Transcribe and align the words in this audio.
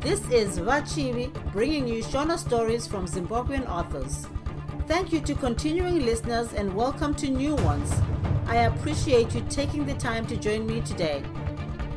This 0.00 0.20
is 0.30 0.58
Vachivi 0.58 1.30
bringing 1.52 1.86
you 1.86 2.02
Shona 2.02 2.38
stories 2.38 2.86
from 2.86 3.06
Zimbabwean 3.06 3.68
authors. 3.68 4.26
Thank 4.88 5.12
you 5.12 5.20
to 5.20 5.34
continuing 5.34 6.06
listeners 6.06 6.54
and 6.54 6.74
welcome 6.74 7.14
to 7.16 7.28
new 7.28 7.54
ones. 7.56 7.92
I 8.46 8.56
appreciate 8.70 9.34
you 9.34 9.42
taking 9.50 9.84
the 9.84 9.92
time 9.94 10.26
to 10.28 10.38
join 10.38 10.66
me 10.66 10.80
today. 10.80 11.22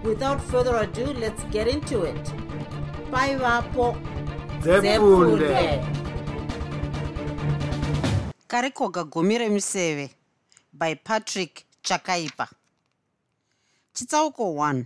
Without 0.04 0.42
further 0.42 0.76
ado, 0.76 1.06
let's 1.14 1.46
get 1.46 1.70
into 1.70 2.02
it. 2.04 2.24
Bye, 3.10 3.36
Vapo. 3.40 3.96
Zefunde. 4.62 5.86
karikoga 8.48 9.04
gumi 9.04 9.38
remiseve 9.38 10.10
by 10.74 10.94
patrick 10.96 11.66
chakaipa 11.84 12.48
chitsauko 13.94 14.54
1 14.56 14.84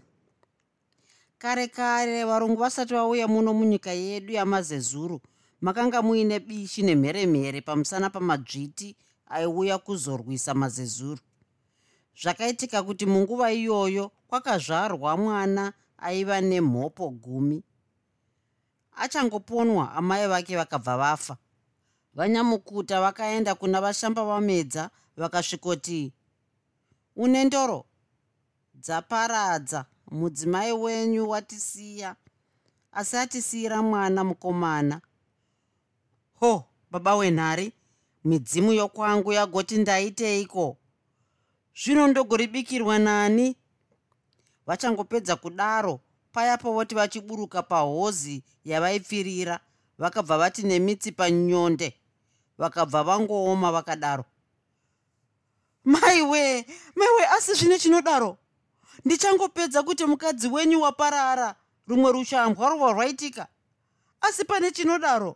kare 1.37 1.67
kare 1.67 2.23
varungu 2.23 2.59
vasati 2.59 2.93
vauya 2.93 3.27
muno 3.27 3.53
munyika 3.53 3.91
yedu 3.91 4.33
yamazezuru 4.33 5.21
makanga 5.61 6.01
muine 6.01 6.39
bishi 6.39 6.81
nemheremhere 6.81 7.61
pamusana 7.61 8.09
pamadzviti 8.09 8.95
aiuya 9.29 9.77
kuzorwisa 9.77 10.53
mazezuru 10.53 11.21
zvakaitika 12.21 12.83
kuti 12.83 13.05
munguva 13.05 13.51
iyoyo 13.51 14.11
kwakazvarwa 14.27 15.17
mwana 15.17 15.73
aiva 15.97 16.41
nemhopo 16.41 17.09
gumi. 17.09 17.63
Achangoponwa 18.95 19.93
amai 19.93 20.27
vake 20.27 20.57
vakabva 20.57 20.97
vafa. 20.97 21.37
Vanyamukuta 22.13 23.01
vakaenda 23.01 23.55
kuna 23.55 23.81
vashamba 23.81 24.25
vamedza 24.25 24.89
vakasvikoti 25.17 26.13
une 27.15 27.43
ndoro? 27.43 27.85
Dzaparadza 28.75 29.85
mudzimai 30.11 30.73
wenyu 30.73 31.29
watisiya 31.29 32.15
asi 32.91 33.17
atisiyira 33.17 33.81
mwana 33.81 34.23
mukomana. 34.23 35.01
Ho 36.39 36.65
baba 36.91 37.15
wenhari 37.15 37.73
midzimu 38.25 38.73
yokwangu 38.73 39.33
yagoti 39.33 39.77
ndaiteiko? 39.77 40.77
Zvino 41.83 42.07
ndogoribikirwa 42.07 42.99
nani? 42.99 43.55
Vachangopedza 44.65 45.35
kudaro 45.35 45.99
paya 46.31 46.57
povoti 46.57 46.95
vachiburuka 46.95 47.63
pahozi 47.63 48.43
yavaipfirira 48.65 49.59
vakabva 49.97 50.37
vati 50.37 50.63
nemitsi 50.63 51.11
panyonde 51.11 51.93
vakabva 52.57 53.03
vangooma 53.03 53.71
vakadaro. 53.71 54.25
Maiwe 55.85 56.65
maiwe 56.95 57.25
asi 57.37 57.53
zvine 57.53 57.79
chinodaro 57.79 58.37
ndichangopedza 59.05 59.83
kuti 59.83 60.05
mukadzi 60.05 60.47
wenyu 60.47 60.81
waparara. 60.81 61.55
Rumwe 61.87 62.11
rushambwa 62.11 62.69
rwa 62.69 62.91
rwaitika. 62.93 63.47
Asi 64.21 64.45
pane 64.45 64.71
chinodaro. 64.71 65.35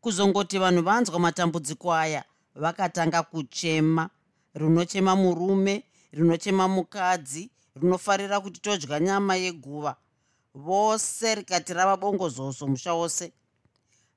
Kuzongoti 0.00 0.58
vanhu 0.58 0.82
vanzwa 0.82 1.18
matambudziko 1.20 1.94
aya 1.94 2.24
vakatanga 2.54 3.22
kuchema. 3.22 4.10
Rinochema 4.54 5.16
murume 5.16 5.84
rinochema 6.12 6.68
mukadzi 6.68 7.50
rinofarira 7.74 8.40
kuti 8.40 8.60
todya 8.60 9.00
nyama 9.00 9.36
yeguva. 9.36 9.96
Vose 10.54 11.34
rikati 11.34 11.72
rava 11.74 11.96
bongozozo 11.96 12.66
musha 12.66 12.94
wose. 12.94 13.32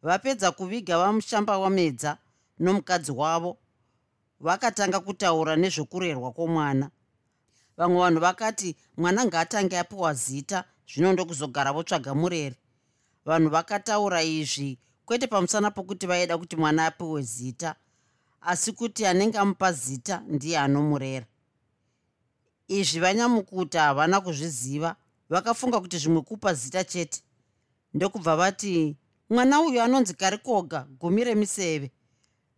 Vapedza 0.02 0.52
kuviga 0.52 0.98
vamushamba 0.98 1.58
wamedza 1.58 2.18
nomukadzi 2.60 3.12
wavo. 3.12 3.58
Vakatanga 4.40 5.00
kutaura 5.00 5.56
nezvekurerwa 5.56 6.32
kwomwana 6.32 6.90
vamwe 7.78 8.00
vanhu 8.00 8.20
vakati 8.20 8.76
mwana 8.98 9.26
ngaatange 9.26 9.80
apiwa 9.80 10.14
zita 10.14 10.64
zvino 10.90 11.14
ndokuzogara 11.14 11.72
votsvaga 11.72 12.14
mureri 12.16 12.56
vanhu 13.26 13.50
vakataura 13.50 14.24
izvi 14.24 14.80
kwete 15.06 15.28
pamusana 15.28 15.72
pokuti 15.72 16.08
vaida 16.08 16.38
kuti 16.38 16.56
mwana 16.56 16.86
apiwe 16.86 17.22
zita 17.22 17.76
asi 18.46 18.72
kuti 18.72 19.06
anenge 19.06 19.38
amupa 19.38 19.72
zita 19.72 20.24
ndiye 20.28 20.60
anomurera. 20.60 21.26
Izvi 22.68 23.00
vanyamukuta 23.00 23.82
havana 23.82 24.22
kuzviziva 24.22 24.96
vakafunga 25.30 25.80
kuti 25.80 25.98
zvimwe 25.98 26.22
kupa 26.22 26.54
zita 26.54 26.84
chete. 26.84 27.22
Ndokubva 27.94 28.36
vati 28.36 28.98
mwana 29.30 29.62
uyu 29.62 29.82
anonzi 29.82 30.14
karikoga 30.14 30.88
gumi 31.00 31.24
remiseve. 31.24 31.92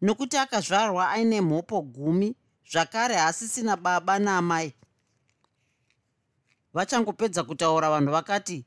Nokuti 0.02 0.38
akazvarwa 0.38 1.10
aine 1.10 1.42
mhopo 1.42 1.82
gumi 1.82 2.36
zvakare 2.72 3.16
haasisina 3.16 3.78
baba 3.78 4.20
naamai 4.20 4.74
vachangopedza 6.76 7.44
kutaura 7.44 7.90
vanhu 7.90 8.12
vakati 8.12 8.66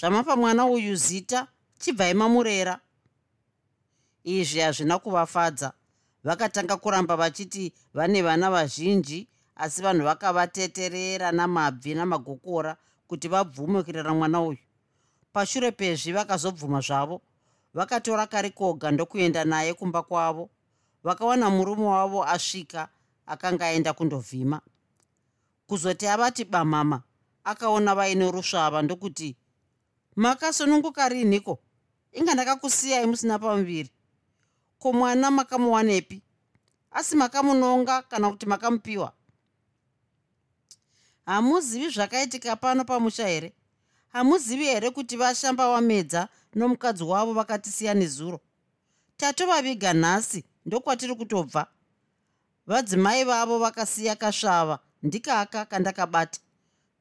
zvamapa 0.00 0.36
mwana 0.36 0.66
uyu 0.66 0.96
zita 0.96 1.46
chibvai 1.78 2.14
mamurera. 2.14 2.80
Izvi 4.24 4.60
hazvina 4.60 4.98
kuvafadza. 4.98 5.72
Vakatanga 6.24 6.76
kuramba 6.76 7.16
vachiti 7.16 7.72
vane 7.94 8.22
vana 8.22 8.50
vazhinji 8.50 9.28
asi 9.56 9.82
vanhu 9.82 10.04
vakavateterera 10.04 11.32
namabvi 11.32 11.94
namagokora 11.94 12.76
kuti 13.06 13.28
vabvume 13.28 13.82
kurera 13.82 14.14
mwana 14.14 14.40
uyu. 14.40 14.58
Pashure 15.32 15.72
pezvi 15.72 16.12
vakazobvuma 16.12 16.80
zvavo 16.80 17.22
vakatora 17.74 18.26
karikoga 18.26 18.90
ndokuenda 18.90 19.44
naye 19.44 19.74
kumba 19.74 20.02
kwavo. 20.02 20.50
Vakawana 21.02 21.50
murume 21.50 21.84
wavo 21.86 22.24
asvika 22.24 22.88
akanga 23.26 23.66
aenda 23.66 23.92
kundovhima. 23.92 24.60
Kuzoti 25.66 26.06
avati 26.06 26.44
bamama 26.44 27.02
akaona 27.44 27.94
vaine 27.94 28.30
rusvava 28.30 28.82
ndokuti 28.82 29.36
makasununguka 30.16 31.08
rinhiko 31.08 31.58
inga 32.12 32.34
ndakakusiyai 32.34 33.06
musina 33.06 33.38
pamuviri? 33.38 33.90
Ko 34.78 34.92
mwana 34.92 35.30
makamuwanepi 35.30 36.22
asi 36.90 37.16
makamunonga 37.16 38.02
kana 38.02 38.30
kuti 38.30 38.46
makamupiwa? 38.46 39.12
Hamuzivi 41.26 41.88
zvakaitika 41.88 42.56
pano 42.56 42.84
pamusha 42.84 43.28
here? 43.28 43.52
Hamuzivi 44.08 44.64
here 44.64 44.90
kuti 44.90 45.16
vashamba 45.16 45.68
wamedza 45.68 46.28
nomukadzi 46.54 47.04
wavo 47.04 47.32
vakatisiya 47.32 47.94
nezuro? 47.94 48.40
Tatovaviga 49.16 49.92
nhasi 49.92 50.44
ndokwatiri 50.66 51.14
kutobva? 51.14 51.66
Vadzimai 52.66 53.24
vavo 53.24 53.58
vakasiya 53.58 54.16
kasvava 54.16 54.78
ndikaka 55.02 55.64
kandakabata 55.64 56.40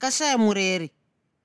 kashaya 0.01 0.37
mureri 0.37 0.91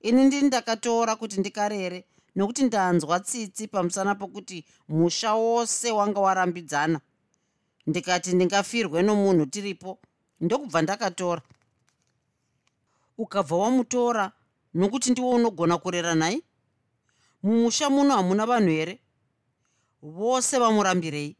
ini 0.01 0.23
ndini 0.25 0.47
ndakatora 0.47 1.15
kuti 1.15 1.39
ndikarere 1.39 2.05
nokuti 2.35 2.63
ndanzwa 2.63 3.19
tsitsi 3.19 3.67
pamusana 3.67 4.15
pokuti 4.15 4.65
musha 4.89 5.33
wose 5.33 5.91
wanga 5.91 6.19
warambidzana. 6.19 6.99
Ndikati 7.87 8.33
ndingafirwe 8.35 9.01
nomunhu 9.01 9.45
tiripo 9.45 9.99
ndokubva 10.41 10.81
ndakatora. 10.81 11.41
Ukabva 13.17 13.55
wamutora 13.55 14.31
nokuti 14.73 15.11
ndiwo 15.11 15.29
unogona 15.29 15.77
kurera 15.77 16.15
nhai 16.15 16.43
mumusha 17.43 17.89
muno 17.89 18.15
hamuna 18.15 18.45
vanhu 18.45 18.69
here? 18.69 18.99
Vose 20.01 20.59
vamurambirei. 20.59 21.35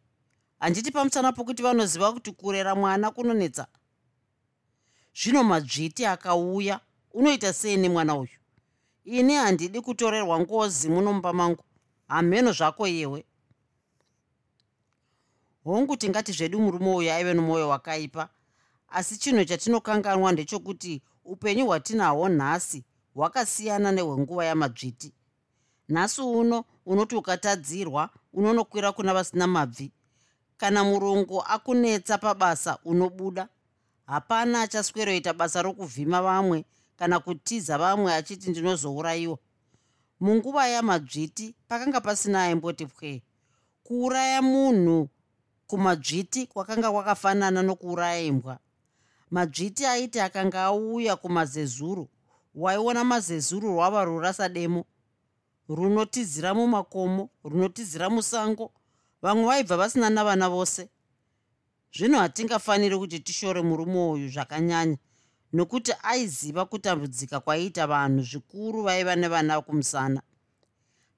Handiti 0.60 0.92
pamusana 0.92 1.32
pokuti 1.32 1.64
vanoziva 1.64 2.14
kuti 2.14 2.32
kurera 2.32 2.76
mwana 2.76 3.12
kunonetsa? 3.12 3.68
Zvino 5.14 5.44
madzviti 5.44 6.06
akauya 6.06 6.80
unoita 7.18 7.54
sei 7.54 7.78
nemwana 7.78 8.16
uyu? 8.16 8.30
Ini 9.06 9.34
handidi 9.36 9.82
kutorerwa 9.82 10.40
ngozi 10.40 10.90
munomba 10.90 11.34
mangu. 11.34 11.64
Hamheno 12.08 12.52
zvako 12.52 12.88
yewe 12.88 13.26
hongu 15.64 15.98
tingati 15.98 16.31
zvedu 16.31 16.60
murume 16.60 16.96
uyu 16.96 17.12
aive 17.12 17.34
nomwoyo 17.34 17.69
wakaipa 17.69 18.30
asi 18.90 19.18
chinhu 19.18 19.46
chatinokanganwa 19.46 20.31
ndechokuti 20.31 21.02
upenyu 21.25 21.66
hwatinahwo 21.66 22.30
nhasi 22.30 22.84
hwakasiyana 23.14 23.92
nehwenguva 23.92 24.46
yamadzviti. 24.46 25.13
Nhasi 25.90 26.22
uno 26.22 26.66
unoti 26.86 27.16
ukatadzirwa 27.16 28.10
unonokwira 28.34 28.92
kuna 28.92 29.13
vasina 29.13 29.48
mabvi. 29.48 29.92
Kana 30.58 30.84
murungu 30.84 31.42
akunetsa 31.44 32.18
pabasa 32.18 32.78
unobuda 32.86 33.48
hapana 34.06 34.62
achasweroita 34.62 35.34
basa 35.34 35.62
rokuvhima 35.62 36.22
vamwe 36.22 36.66
kana 36.98 37.20
kutiza 37.20 37.78
vamwe 37.78 38.14
achiti 38.14 38.50
ndinozourayiwa. 38.50 39.38
Munguva 40.20 40.68
yamadzviti 40.68 41.56
pakanga 41.68 42.02
pasina 42.02 42.44
aimboti 42.44 42.86
pwe. 42.86 43.24
Kuuraya 43.84 44.42
munhu 44.42 45.10
kumadzviti 45.68 46.48
kwakanga 46.48 46.92
kwakafanana 46.92 47.62
nokuuraya 47.62 48.22
imbwa. 48.22 48.60
Madzviti 49.32 49.86
aiti 49.86 50.20
akanga 50.20 50.64
auya 50.64 51.16
kumazezuru 51.16 52.10
waiona 52.56 53.04
mazezuru 53.04 53.70
rwava 53.70 54.04
rurasademo 54.04 54.86
runotizira 55.70 56.54
mumakomo 56.54 57.30
runotizira 57.44 58.10
musango 58.10 58.72
vamwe 59.22 59.46
vaibva 59.46 59.78
vasina 59.78 60.10
navana 60.10 60.50
vose. 60.50 60.90
Zvino 61.94 62.20
hatingafaniri 62.20 62.98
kuti 62.98 63.20
tishore 63.20 63.62
murume 63.62 64.10
uyu 64.12 64.30
zvakanyanya 64.30 64.98
nokuti 65.54 65.94
aiziva 66.04 66.66
kutambudzika 66.66 67.40
kwaiita 67.40 67.88
vanhu 67.88 68.22
zvikuru 68.24 68.84
vaiva 68.84 69.16
nevana 69.16 69.62
kumusana 69.62 70.22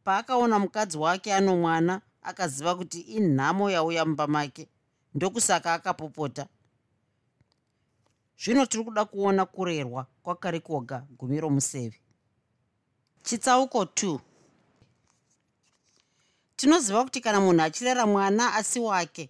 paakaona 0.04 0.60
mukadzi 0.60 0.98
wake 0.98 1.34
ano 1.34 1.58
mwana 1.58 2.02
akaziva 2.22 2.76
kuti 2.76 3.00
inhamo 3.00 3.72
yauya 3.72 4.06
mumba 4.06 4.28
make 4.28 4.68
ndokusaka 5.16 5.74
akapopota. 5.74 6.48
Zvino 8.44 8.66
tiri 8.66 8.84
kuda 8.84 9.06
kuona 9.06 9.46
kurerwa 9.46 10.08
kwakarikoga 10.24 11.06
gumi 11.18 11.42
romuseve 11.42 12.02
chitsauko 13.24 13.84
2 13.84 14.20
tinoziva 16.56 17.04
kuti 17.04 17.22
kana 17.22 17.40
munhu 17.42 17.62
achirera 17.62 18.06
mwana 18.08 18.54
asi 18.54 18.80
wake 18.80 19.30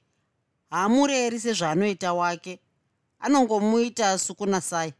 haamureri 0.69 1.39
sezvaanoita 1.39 2.13
wake 2.13 2.59
anongomuita 3.19 4.17
sukunasai 4.17 4.93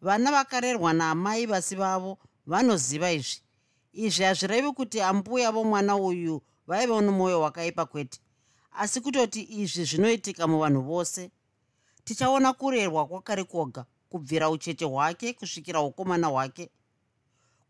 vana 0.00 0.32
vakarerwa 0.32 0.92
naamai 0.92 1.46
vasi 1.46 1.74
vavo 1.76 2.18
vanoziva 2.46 3.12
izvi. 3.12 3.42
Izvi 3.92 4.24
hazvirevi 4.24 4.72
kuti 4.72 5.00
ambuya 5.00 5.52
vomwana 5.52 5.96
uyu 5.96 6.42
vaiva 6.66 7.00
nomwoyo 7.00 7.40
wakaipa 7.40 7.86
kwete. 7.86 8.20
Asi 8.72 9.00
kutoti 9.00 9.42
izvi 9.42 9.84
zvinoitika 9.84 10.46
muvanhu 10.46 10.82
vose 10.82 11.30
tichaona 12.04 12.52
kurerwa 12.52 13.06
kwakari 13.06 13.44
kwoga 13.44 13.84
kubvira 14.08 14.50
ucheche 14.50 14.84
hwake 14.84 15.32
kusvikira 15.32 15.80
ukomana 15.80 16.26
hwake 16.26 16.70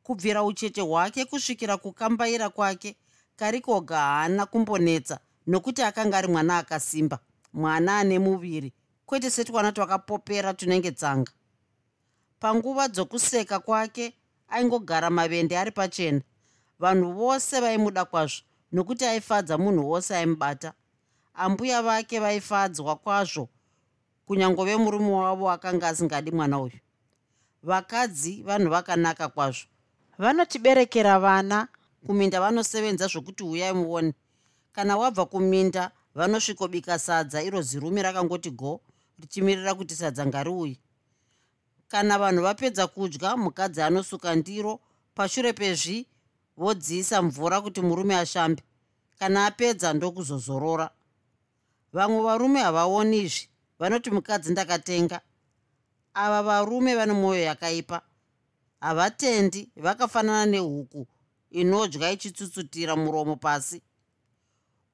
kubvira 0.02 0.44
ucheche 0.44 0.80
hwake 0.80 1.24
kusvikira 1.24 1.76
kukambaira 1.76 2.50
kwake 2.50 2.96
kari 3.36 3.60
koga 3.60 3.96
haana 3.96 4.46
kumbonetsa 4.46 5.20
nokuti 5.46 5.82
akanga 5.82 6.18
ari 6.18 6.28
mwana 6.28 6.58
akasimba 6.58 7.18
mwana 7.52 7.98
ane 7.98 8.18
muviri 8.18 8.72
kwete 9.10 9.30
setwana 9.30 9.72
twakapopera 9.72 10.54
tunenge 10.54 10.92
tsanga. 10.92 11.32
Panguva 12.40 12.88
dzokuseka 12.88 13.58
kwake 13.58 14.14
aingogara 14.48 15.10
mavende 15.10 15.58
ari 15.58 15.70
pachena. 15.70 16.20
Vanhu 16.78 17.12
vose 17.12 17.60
vaimuda 17.60 18.04
kwazvo 18.04 18.42
nokuti 18.72 19.04
aifadza 19.04 19.58
munhu 19.58 19.90
wose 19.90 20.16
aimubata. 20.16 20.72
Ambuya 21.34 21.82
vake 21.82 22.20
vaifadzwa 22.20 22.96
kwazvo 22.96 23.48
kunyangove 24.26 24.76
murume 24.76 25.12
wavo 25.12 25.50
akanga 25.50 25.88
asingadi 25.88 26.30
mwana 26.30 26.60
uyu. 26.60 26.78
Vakadzi 27.62 28.42
vanhu 28.42 28.70
vakanaka 28.70 29.28
kwazvo. 29.28 29.66
Vanotiberekera 30.18 31.18
vana 31.18 31.68
kuminda 32.06 32.40
vanosevenza 32.40 33.06
zvokuti 33.06 33.42
uyai 33.44 33.72
muone. 33.72 34.14
Kana 34.72 34.96
wabva 34.96 35.26
kuminda 35.26 35.90
vanosvikobika 36.14 36.98
sadza 36.98 37.42
iro 37.42 37.62
zirume 37.62 38.02
rakangoti 38.02 38.50
go 38.50 38.80
richimirira 39.20 39.74
kuti 39.74 39.94
sadza 39.94 40.26
ngariuyi 40.26 40.80
kana 41.90 42.18
vanhu 42.18 42.42
vapedza 42.42 42.86
kudya 42.86 43.36
mukadzi 43.36 43.82
anosuka 43.82 44.34
ndiro 44.34 44.80
pashure 45.14 45.52
pezvi 45.52 46.06
vodziisa 46.56 47.22
mvura 47.22 47.60
kuti 47.60 47.80
murume 47.80 48.16
ashambe. 48.16 48.62
Kana 49.18 49.46
apedza 49.46 49.92
ndokuzozorora. 49.92 50.90
Vamwe 51.92 52.22
varume 52.22 52.60
havaoni 52.60 53.18
izvi 53.18 53.48
vanoti 53.78 54.10
mukadzi 54.10 54.52
ndakatenga. 54.52 55.20
Ava 56.14 56.42
varume 56.42 56.94
vane 56.94 57.12
mwoyo 57.12 57.42
yakaipa. 57.42 58.02
Havatendi 58.80 59.70
vakafanana 59.76 60.46
nehuku 60.46 61.06
inodya 61.50 62.10
ichitsutsutira 62.10 62.96
muromo 62.96 63.36
pasi. 63.36 63.82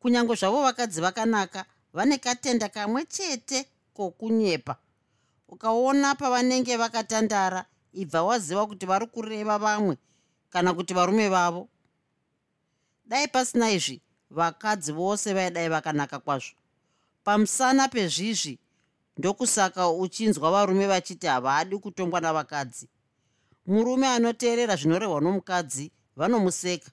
Kunyange 0.00 0.34
zvavo 0.34 0.62
vakadzi 0.62 1.00
vakanaka 1.00 1.64
vane 1.92 2.18
katenda 2.18 2.68
kamwe 2.68 3.04
chete 3.04 3.68
kokunyepa. 3.96 4.76
Ukaona 5.48 6.14
pavanenge 6.14 6.76
vakatandara 6.76 7.64
ibva 7.92 8.22
waziva 8.22 8.66
kuti 8.66 8.86
vari 8.86 9.06
kureva 9.06 9.58
vamwe 9.58 9.96
kana 10.50 10.74
kuti 10.74 10.94
varume 10.94 11.28
vavo 11.28 11.68
dai 13.04 13.28
pasina 13.28 13.70
izvi 13.70 14.02
vakadzi 14.30 14.92
vose 14.92 15.34
vaidai 15.34 15.68
vakanaka 15.68 16.18
kwazvo. 16.18 16.56
Pamusana 17.24 17.88
pezvizvi 17.88 18.58
ndokusaka 19.16 19.88
uchinzwa 19.88 20.50
varume 20.50 20.86
vachiti 20.86 21.26
havadi 21.26 21.78
kutongwa 21.78 22.20
navakadzi. 22.20 22.88
Murume 23.66 24.06
anoteerera 24.06 24.76
zvinorehwa 24.76 25.20
nomukadzi 25.20 25.92
vanomuseka. 26.16 26.90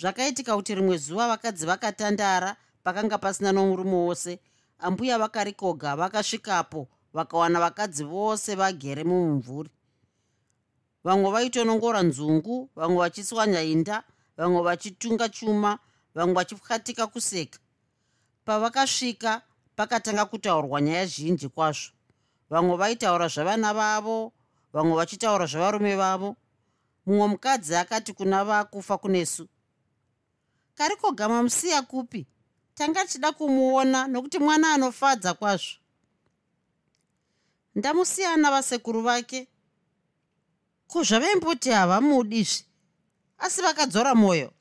Zvakaitika 0.00 0.56
kuti 0.56 0.74
rimwe 0.74 0.96
zuva 0.96 1.28
vakadzi 1.28 1.66
vakatandara 1.66 2.56
pakanga 2.82 3.18
pasina 3.18 3.52
nomurume 3.52 3.94
wose 3.94 4.40
ambuya 4.82 5.18
vakarikoga 5.18 5.96
vakasvikapo 5.96 6.88
vakawana 7.12 7.60
vakadzi 7.60 8.04
vose 8.04 8.54
vagere 8.54 9.04
mumumvuri. 9.04 9.70
Vamwe 11.04 11.30
vaitonongora 11.30 12.02
nzungu 12.02 12.70
vamwe 12.76 12.98
vachiswanya 12.98 13.62
inda 13.62 14.04
vamwe 14.36 14.62
vachitunga 14.62 15.28
chuma 15.28 15.78
vamwe 16.14 16.34
vachipwatika 16.34 17.06
kuseka. 17.06 17.58
Pavakasvika 18.44 19.42
pakatanga 19.76 20.24
kutaurwa 20.24 20.80
nyaya 20.80 21.06
zhinji 21.06 21.48
kwazvo. 21.48 21.92
Vamwe 22.50 22.76
vaitaura 22.76 23.28
zvavana 23.28 23.74
vavo 23.74 24.32
vamwe 24.72 24.96
vachitaura 24.96 25.46
zvavarume 25.46 25.96
vavo. 25.96 26.36
Mumwe 27.06 27.26
mukadzi 27.28 27.76
akati 27.76 28.12
kuna 28.12 28.44
vakufa 28.44 28.98
kunesu 28.98 29.48
kariko 30.74 31.12
gama 31.12 31.42
musiya 31.42 31.82
kupi 31.82 32.26
tanga 32.82 33.04
tichida 33.04 33.32
kumuona 33.32 34.06
nokuti 34.06 34.38
mwana 34.38 34.74
anofadza 34.74 35.34
kwazvo. 35.34 35.76
Ndamusiyana 37.74 38.50
vasekuru 38.50 39.02
vake. 39.02 39.48
Ko 40.86 41.02
zvavaimboti 41.02 41.70
havamudizvi 41.70 42.64
asi 43.38 43.62
vakadzora 43.62 44.14
mwoyo 44.14 44.52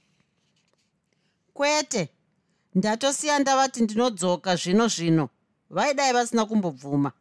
kwete. 1.53 2.09
Ndatosiya 2.75 3.39
ndavati 3.39 3.81
ndinodzoka 3.81 4.55
zvino 4.55 4.87
zvino. 4.87 5.29
Vaidai 5.69 6.13
vasina 6.13 6.45
kumbobvuma. 6.45 7.11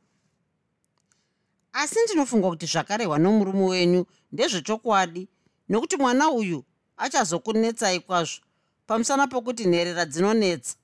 Asi 1.73 1.99
ndinofunga 2.05 2.49
kuti 2.49 2.67
zvakarehwa 2.67 3.19
nomurume 3.19 3.65
wenyu 3.65 4.07
ndezvechokwadi 4.33 5.29
nokuti 5.69 5.97
mwana 5.97 6.31
uyu 6.31 6.65
achazokunetsai 6.97 8.01
kwazvo 8.01 8.41
pamusana 8.87 9.27
pokuti 9.27 9.65
nherera 9.65 10.05
dzinonetsa 10.05 10.80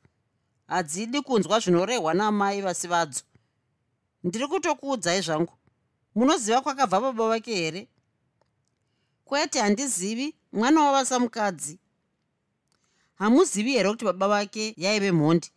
hadzidi 0.66 1.20
kunzwa 1.20 1.61
zvinorehwa 1.61 2.14
namai 2.14 2.61
vasi 2.61 2.88
vadzo 2.88 3.23
ndiri 4.25 4.46
kutokuudzai 4.49 5.20
zvangu 5.20 5.52
munoziva 6.14 6.61
kwakabva 6.61 7.00
baba 7.00 7.28
vake 7.28 7.54
here? 7.54 7.88
Kwete 9.25 9.61
handizivi 9.61 10.35
mwana 10.52 10.80
wavasamukadzi 10.82 11.78
hamuzivi 13.14 13.73
here 13.73 13.90
kuti 13.90 14.04
baba 14.04 14.28
vake 14.28 14.75
yaive 14.76 15.12
mhondi? 15.12 15.50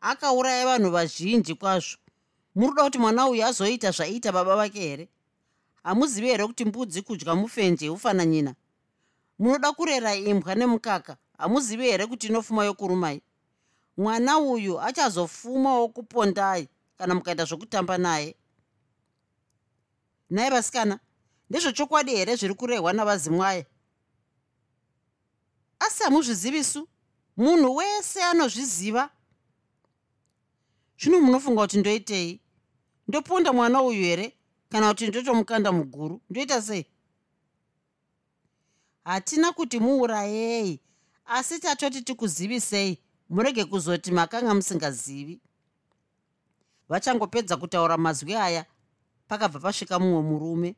Akauraya 0.00 0.66
vanhu 0.66 0.90
vazhinji 0.90 1.54
kwazvo. 1.54 1.98
Muri 2.54 2.68
kuda 2.68 2.84
kuti 2.84 2.98
mwana 2.98 3.28
uyu 3.28 3.44
azoita 3.44 3.90
zvaiita 3.90 4.32
baba 4.32 4.56
vake 4.56 4.80
here? 4.80 5.08
Hamuzivi 5.82 6.26
here 6.26 6.46
kuti 6.46 6.64
mbudzi 6.64 7.02
kudya 7.02 7.34
mufenje 7.34 7.90
ufananyina 7.90 8.54
munoda 9.38 9.72
kurera 9.72 10.14
imbwa 10.14 10.54
nemukaka. 10.54 11.16
Hamuzivi 11.38 11.82
here 11.84 12.06
kuti 12.06 12.26
inofuma 12.26 12.64
yokurumai 12.64 13.22
mwana 13.96 14.38
uyu 14.38 14.80
achazofumawo 14.80 15.88
kupondai 15.88 16.68
kana 16.98 17.14
mukaita 17.14 17.44
zvokutamba 17.44 17.98
naye. 17.98 18.36
Nhaye 20.30 20.50
vasikana 20.50 21.00
ndezvechokwadi 21.50 22.10
here 22.16 22.36
zviri 22.36 22.54
kurehwa 22.54 22.92
navazimwaya 22.92 23.64
asi 25.78 26.02
hamuzvizivisu 26.02 26.88
munhu 27.36 27.76
wese 27.76 28.22
anozviziva. 28.22 29.10
Zvino 30.98 31.20
munofunga 31.20 31.62
kuti 31.62 31.78
ndoitei? 31.78 32.40
Ndoponda 33.08 33.52
mwana 33.52 33.82
uyu 33.82 34.02
here 34.02 34.36
kana 34.68 34.88
kuti 34.88 35.06
ndotomukanda 35.06 35.72
muguru? 35.72 36.20
Ndoita 36.30 36.62
sei? 36.62 36.86
Hatina 39.04 39.52
kuti 39.52 39.78
muurayei 39.78 40.80
asi 41.26 41.58
tatoti 41.58 42.02
tikuzivisei 42.02 43.03
murege 43.30 43.64
kuzoti 43.64 44.12
makanga 44.12 44.54
musingazivi. 44.54 45.40
Vachangopedza 46.88 47.56
kutaura 47.56 47.96
mazwi 47.96 48.34
aya 48.34 48.64
pakabva 49.28 49.60
pasvika 49.60 49.98
mumwe 49.98 50.22
murume. 50.22 50.76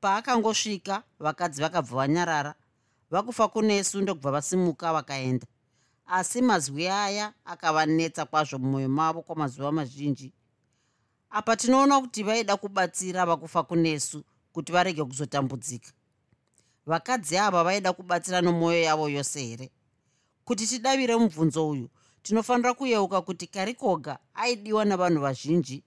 Paakangosvika 0.00 1.02
vakadzi 1.18 1.62
vakabva 1.62 1.96
vanyarara. 1.96 2.54
Vakufa 3.10 3.48
kunesu 3.48 4.00
ndokubva 4.00 4.30
vasimuka 4.30 4.92
vakaenda. 4.92 5.46
Asi 6.06 6.42
mazwi 6.42 6.88
aya 6.88 7.32
akavanetsa 7.44 8.24
kwazvo 8.24 8.58
mumwoyo 8.58 8.88
mavo 8.88 9.22
kwamazuva 9.22 9.72
mazhinji. 9.72 10.32
Apa 11.30 11.56
tinoona 11.56 12.00
kuti 12.00 12.22
vaida 12.22 12.56
kubatsira 12.56 13.26
vakufa 13.26 13.62
kunesu 13.62 14.24
kuti 14.52 14.72
varege 14.72 15.04
kuzotambudzika. 15.04 15.92
Vakadzi 16.86 17.38
ava 17.38 17.64
vaida 17.64 17.92
kubatsira 17.92 18.40
nomwoyo 18.40 18.82
yavo 18.82 19.08
yose 19.08 19.46
here 19.46 19.70
kuti 20.44 20.66
tidavire 20.66 21.16
mubvunzo 21.16 21.68
uyu. 21.68 21.88
Tinofanira 22.22 22.74
kuyeuka 22.74 23.22
kuti 23.22 23.46
karikoga 23.46 24.18
aidiwa 24.34 24.84
navanhu 24.84 25.20
vazhinji. 25.20 25.84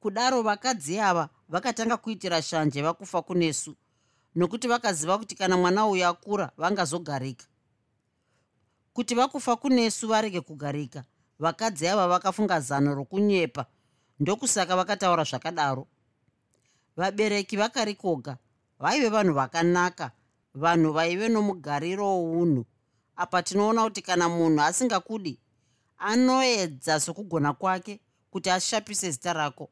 Kudaro 0.00 0.42
vakadzi 0.42 1.00
ava 1.00 1.28
vakatanga 1.48 1.96
kuitira 1.96 2.42
shanje 2.42 2.82
vakufa 2.82 3.22
kunesu 3.22 3.76
nokuti 4.34 4.68
vakaziva 4.68 5.18
kuti 5.18 5.34
kana 5.34 5.56
mwana 5.56 5.86
uyu 5.86 6.06
akura 6.06 6.50
vangazogarika. 6.56 7.46
Kuti 8.92 9.14
vakufa 9.14 9.56
kunesu 9.56 10.08
varege 10.08 10.40
kugarika 10.40 11.04
vakadzi 11.38 11.88
ava 11.88 12.08
vakafunga 12.08 12.60
zano 12.60 12.94
rokunyepa 12.94 13.66
ndokusaka 14.20 14.76
vakataura 14.76 15.24
zvakadaro. 15.24 15.86
Vabereki 16.96 17.56
vakarikoga 17.56 18.36
vaive 18.78 19.08
vanhu 19.08 19.34
vakanaka 19.34 20.10
vanhu 20.54 20.92
vaive 20.92 21.28
nomugariro 21.28 22.06
wounhu 22.06 22.64
apa 23.20 23.42
tinoona 23.42 23.84
kuti 23.84 24.02
kana 24.02 24.28
munhu 24.28 24.62
asingakudi 24.62 25.38
anoedza 25.98 27.00
sokugona 27.00 27.52
kwake 27.52 28.00
kuti 28.30 28.50
ashapise 28.50 29.10
zita 29.10 29.32
rako. 29.32 29.70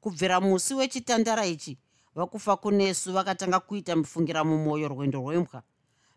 Kubvira 0.00 0.40
musi 0.40 0.74
wechitandara 0.74 1.46
ichi 1.46 1.78
vakufa 2.14 2.56
kunesu 2.56 3.12
vakatanga 3.12 3.60
kuita 3.60 3.96
mufungira 3.96 4.44
mumwoyo 4.44 4.88
rwendo 4.88 5.18
rwembwa. 5.18 5.62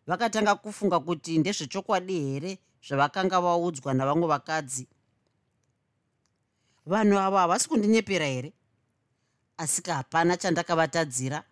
Vakatanga 0.08 0.56
kufunga 0.56 1.00
kuti 1.00 1.38
ndezvechokwadi 1.38 2.20
here 2.20 2.60
zvavakanga 2.88 3.42
vaudzwa 3.42 3.94
navamwe 3.94 4.28
vakadzi. 4.28 4.88
Vanhu 6.86 7.20
ava 7.20 7.40
havasi 7.40 7.70
kundinyepera 7.70 8.26
here? 8.26 8.54
Asika 9.58 9.96
hapana 9.96 10.38
chandakavatadzira 10.38 11.44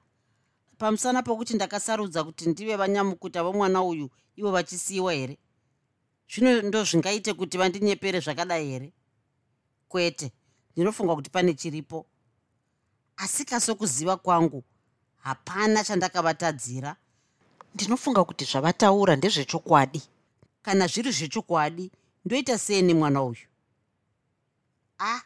pamusana 0.79 1.23
pokuti 1.23 1.53
ndakasarudza 1.53 2.23
kuti 2.23 2.49
ndive 2.49 2.75
vanyamukuta 2.75 3.43
vomwana 3.43 3.83
uyu 3.83 4.09
ivo 4.35 4.51
vachisiyiwa 4.51 5.13
here? 5.13 5.37
Zvino 6.31 6.61
ndo 6.61 6.83
zvingaite 6.83 7.33
kuti 7.33 7.57
vandinyepere 7.57 8.19
zvakadai 8.19 8.67
here? 8.67 8.93
Kwete 9.89 10.31
ndinofunga 10.71 11.15
kuti 11.15 11.29
pane 11.29 11.53
chiripo. 11.53 12.05
Asika 13.17 13.59
sokuziva 13.59 14.17
kwangu 14.17 14.63
hapana 15.17 15.83
chandakavatadzira. 15.83 16.95
Ndinofunga 17.75 18.23
kuti 18.23 18.45
zvavataura 18.45 19.15
ndezvechokwadi. 19.15 20.01
Kana 20.61 20.87
zviri 20.87 21.11
zvechokwadi 21.11 21.91
ndoita 22.25 22.57
sei 22.57 22.81
nemwana 22.81 23.23
uyu? 23.23 23.47
A 24.99 25.15
ah, 25.15 25.21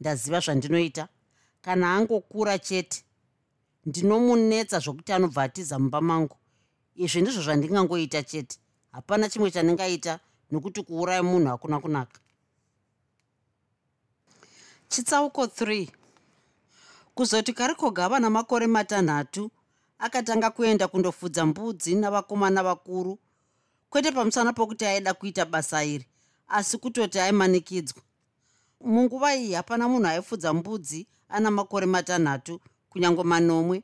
ndaziva 0.00 0.40
zvandinoita. 0.40 1.08
Kana 1.62 1.94
angokura 1.94 2.58
chete 2.58 3.04
ndinomunetsa 3.86 4.78
zvokuti 4.78 5.12
anobva 5.12 5.42
atiza 5.42 5.78
mumba 5.78 6.00
mangu. 6.00 6.36
Izvi 6.94 7.22
ndizvo 7.22 7.42
zvandingangoita 7.42 8.22
chete. 8.22 8.58
Hapana 8.92 9.28
chimwe 9.28 9.50
chandingaita 9.50 10.20
nokuti 10.50 10.82
kuuraya 10.82 11.22
munhu 11.22 11.48
hakuna 11.48 11.80
kunaka. 11.80 12.20
Chitsauko 14.88 15.44
3 15.44 15.88
kuzoti 17.14 17.52
karikoga 17.52 18.04
ava 18.04 18.18
namakore 18.20 18.66
matanhatu 18.66 19.50
akatanga 19.98 20.50
kuenda 20.50 20.88
kundofudza 20.88 21.46
mbudzi 21.46 21.94
navakomana 21.94 22.62
vakuru 22.62 23.18
kwete 23.90 24.12
pamusana 24.12 24.52
pokuti 24.52 24.84
aida 24.86 25.14
kuita 25.14 25.44
basa 25.44 25.84
iri 25.84 26.06
asi 26.48 26.78
kutoti 26.78 27.18
aimanikidzwa 27.20 28.02
munguva 28.80 29.36
iyi 29.36 29.52
hapana 29.52 29.88
munhu 29.88 30.06
aifudza 30.06 30.54
mbudzi 30.54 31.06
ana 31.28 31.50
makore 31.50 31.86
matanhatu 31.86 32.60
kunyange 32.90 33.22
manomwe. 33.22 33.82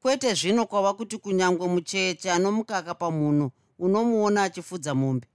Kwete 0.00 0.34
zvino 0.34 0.66
kwava 0.66 0.94
kuti 0.94 1.18
kunyange 1.18 1.66
mucheche 1.66 2.30
anomukaka 2.30 2.94
pamunhu 2.94 3.50
unomuona 3.78 4.42
achifudza 4.42 4.94
mombe. 4.94 5.26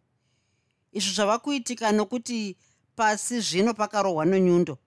Izvi 0.92 1.12
zvava 1.14 1.40
kuitika 1.40 1.92
nokuti 1.92 2.58
pasi 2.96 3.40
zvino 3.42 3.74
pakarohwa 3.74 4.26
nenyundo. 4.26 4.78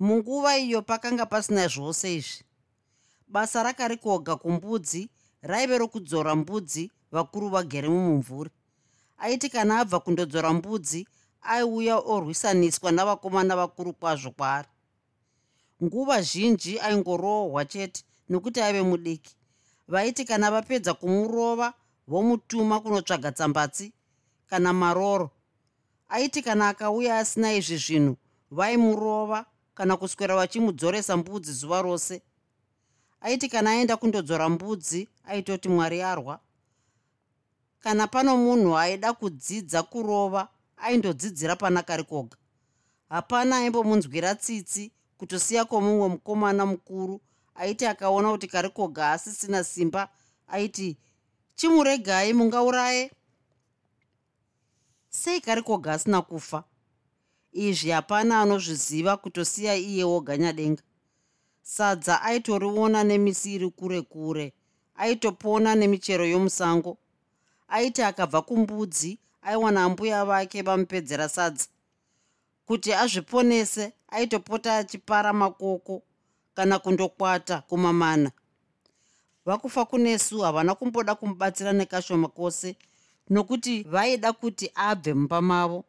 Munguva 0.00 0.58
iyo 0.58 0.82
pakanga 0.82 1.26
pasina 1.26 1.68
zvose 1.68 2.16
izvi. 2.16 2.44
Basa 3.28 3.62
rakarikoga 3.62 4.36
kumbudzi 4.36 5.08
raive 5.42 5.78
rokudzora 5.78 6.34
mbudzi 6.34 6.90
vakuru 7.12 7.48
vagere 7.48 7.88
mumumvuri. 7.88 8.50
Aiti 9.18 9.48
kana 9.48 9.80
abva 9.80 10.00
kundodzora 10.00 10.52
mbudzi 10.52 11.06
aiuya 11.42 11.98
orwisaniswa 11.98 12.92
navakomana 12.92 13.56
vakuru 13.56 13.92
kwazvo 13.92 14.30
kwaari 14.30 14.68
nguva 15.84 16.22
zhinji 16.22 16.80
aingorohwa 16.80 17.64
chete 17.64 18.04
nokuti 18.28 18.60
aive 18.60 18.82
mudiki. 18.82 19.36
Vaiti 19.88 20.24
kana 20.24 20.50
vapedza 20.50 20.94
kumurova 20.94 21.74
vomutuma 22.08 22.80
kunotsvaga 22.80 23.32
tsambatsi 23.32 23.92
kana 24.46 24.72
maroro. 24.72 25.30
Aiti 26.08 26.42
kana 26.42 26.68
akauya 26.68 27.18
asina 27.18 27.52
izvi 27.54 27.76
zvinhu 27.76 28.16
vaimurova 28.50 29.46
kana 29.74 29.96
kuswera 29.96 30.36
vachimudzoresa 30.36 31.16
mbudzi 31.16 31.52
zuva 31.52 31.82
rose. 31.82 32.22
Aiti 33.20 33.48
kana 33.48 33.70
aenda 33.70 33.96
kundodzora 33.96 34.48
mbudzi 34.48 35.08
aitoti 35.24 35.68
mwari 35.68 36.02
arwa. 36.02 36.40
Kana 37.80 38.06
pano 38.06 38.36
munhu 38.36 38.78
aida 38.78 39.12
kudzidza 39.12 39.82
kurova 39.82 40.48
aindodzidzira 40.76 41.56
pana 41.56 41.82
kari 41.82 42.04
koga. 42.04 42.36
Hapana 43.08 43.56
aimbomunzwira 43.56 44.34
tsitsi 44.34 44.92
kutosiya 45.18 45.64
kwomumwe 45.64 46.08
mukomana 46.08 46.66
mukuru 46.66 47.20
aiti 47.54 47.86
akaona 47.86 48.30
kuti 48.30 48.46
kari 48.46 48.70
koga 48.70 49.10
asisina 49.12 49.64
simba 49.64 50.08
aiti 50.48 50.96
chimuregai 51.54 52.32
mungauraye. 52.32 53.10
Sei 55.08 55.40
kari 55.40 55.62
koga 55.62 55.92
asina 55.92 56.22
kufa? 56.22 56.64
Izvi 57.52 57.90
hapana 57.90 58.40
anozviziva 58.40 59.16
kutosiya 59.16 59.74
iye 59.76 60.04
woganyadenga 60.04 60.82
sadza 61.62 62.22
aitoriona 62.22 63.04
nemisi 63.04 63.54
iri 63.54 63.70
kure 63.70 64.02
kure 64.02 64.52
aitopona 64.96 65.74
nemichero 65.74 66.26
yomusango. 66.26 66.98
Aiti 67.68 68.02
akabva 68.02 68.42
kumbudzi 68.42 69.18
aiwana 69.42 69.88
mbuya 69.88 70.24
vake 70.24 70.62
vamupedzera 70.62 71.28
sadza. 71.28 71.66
Kuti 72.66 72.92
azviponese 72.92 73.92
aitopota 74.14 74.76
achipara 74.76 75.32
makoko 75.32 76.02
kana 76.54 76.78
kundokwata 76.78 77.60
kumamana. 77.60 78.30
Vakufa 79.46 79.84
kunesu 79.84 80.40
havana 80.40 80.74
kumboda 80.74 81.14
kumubatsira 81.14 81.72
nekashoma 81.72 82.28
kwose 82.28 82.76
nokuti 83.30 83.82
vaida 83.82 84.32
kuti 84.32 84.70
abve 84.74 85.14
mumba 85.14 85.40
mavo. 85.42 85.84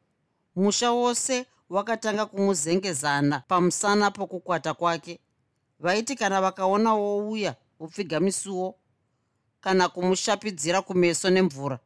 Musha 0.55 0.91
wose 0.91 1.45
wakatanga 1.69 2.25
kumuzengezana 2.25 3.39
pamusana 3.47 4.11
pokukwata 4.11 4.73
kwake. 4.73 5.19
Vaiti 5.79 6.15
kana 6.15 6.41
vakaona 6.41 6.93
wouya 6.93 7.55
upfiga 7.79 8.19
misuwo 8.19 8.75
kana 9.61 9.89
kumushapidzira 9.89 10.81
kumeso 10.81 11.29
nemvura 11.29 11.79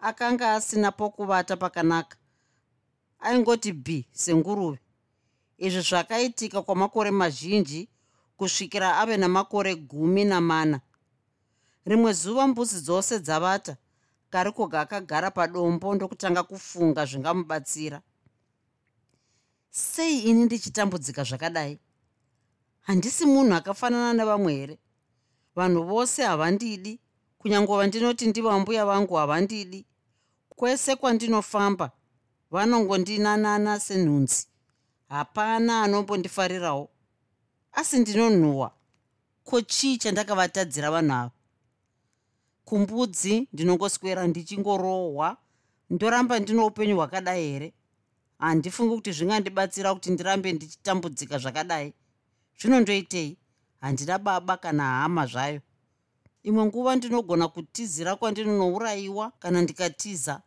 akanga 0.00 0.52
asina 0.54 0.92
pokuvata 0.92 1.56
pakanaka 1.56 2.16
aingoti 3.20 3.72
b 3.72 4.06
senguruve 4.12 4.78
izvi 5.66 5.80
zvakaitika 5.88 6.62
kwamakore 6.62 7.10
mazhinji 7.10 7.88
kusvikira 8.36 8.96
ave 8.98 9.16
namakore 9.16 9.74
gumi 9.74 10.24
namana. 10.24 10.80
Rimwe 11.84 12.12
zuva 12.12 12.46
mbuzi 12.48 12.80
dzose 12.80 13.18
dzavata 13.18 13.76
karikoga 14.30 14.80
akagara 14.80 15.30
padombo 15.30 15.94
ndokutanga 15.94 16.42
kufunga 16.42 17.06
zvingamubatsira. 17.06 18.02
Sei 19.70 20.18
ini 20.18 20.44
ndichitambudzika 20.44 21.24
zvakadai? 21.24 21.78
Handisi 22.80 23.26
munhu 23.26 23.54
akafanana 23.54 24.12
nevamwe 24.12 24.52
here? 24.54 24.78
Vanhu 25.56 25.82
vose 25.82 26.22
havandidi 26.22 27.00
kunyangova 27.38 27.86
ndinoti 27.86 28.26
ndivambuya 28.26 28.86
vangu 28.86 29.14
havandidi. 29.14 29.86
Kwese 30.48 30.96
kwandinofamba 30.96 31.90
vanongondinanana 32.50 33.80
senhunzi 33.80 34.46
hapana 35.14 35.82
anombondifarirawo. 35.82 36.90
Asi 37.72 37.98
ndinonhuhwa. 37.98 38.74
Ko 39.44 39.60
chii 39.60 39.98
chandakavatadzira 39.98 40.90
vanhu 40.90 41.12
ava? 41.12 41.30
Kumbudzi 42.64 43.48
ndinongoswera 43.52 44.26
ndichingorohwa. 44.26 45.36
Ndoramba 45.90 46.38
ndino 46.38 46.66
upenyu 46.66 46.96
hwakadai 46.96 47.50
here? 47.50 47.72
Handifungi 48.38 48.94
kuti 48.94 49.12
zvingandibatsira 49.12 49.94
kuti 49.94 50.10
ndirambe 50.10 50.52
ndichitambudzika 50.52 51.38
zvakadai. 51.38 51.92
Zvinondoitei? 52.58 53.36
Handina 53.80 54.18
baba 54.18 54.56
kana 54.56 54.84
hama 54.84 55.26
zvayo. 55.26 55.60
Imwe 56.42 56.64
nguva 56.64 56.96
ndinogona 56.96 57.48
kutizira 57.48 58.16
kwandinonourayiwa 58.16 59.30
kana 59.38 59.62
ndikatiza. 59.62 60.42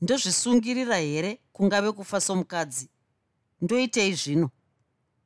Ndozvisungirira 0.00 0.96
here 0.96 1.40
kungave 1.52 1.92
kufa 1.92 2.20
somukadzi 2.20 2.88
ndoitei 3.60 4.14
zvino. 4.14 4.50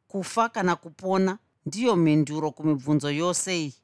Kufa 0.08 0.48
kana 0.48 0.76
kupona 0.76 1.38
ndiyo 1.66 1.96
mhenduro 1.96 2.50
kumibvunzo 2.50 3.10
yose 3.10 3.58
iyi. 3.60 3.74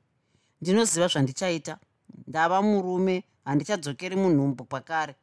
Ndinoziva 0.61 1.09
zvandichaita. 1.09 1.79
Ndava 2.27 2.63
murume 2.63 3.25
handichadzokeri 3.45 4.17
munhumbu 4.17 4.65
pakare. 4.65 5.15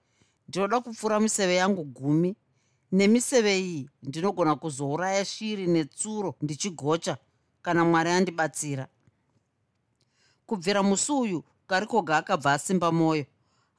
Ndinoda 0.48 0.79
kupfuura 0.81 1.19
miseve 1.19 1.55
yangu 1.55 1.84
gumi. 1.84 2.36
Nemiseve 2.91 3.60
iyi 3.60 3.89
ndinogona 4.03 4.55
kuzouraya 4.55 5.25
shiri 5.25 5.67
netsuro 5.67 6.36
ndichigocha 6.41 7.17
kana 7.62 7.86
mwari 7.86 8.10
andibatsira. 8.10 8.88
Kubvira 10.46 10.84
musi 10.84 11.12
uyu 11.12 11.43
karikoga 11.67 12.17
akabva 12.17 12.53
asimba 12.53 12.91
mwoyo 12.91 13.25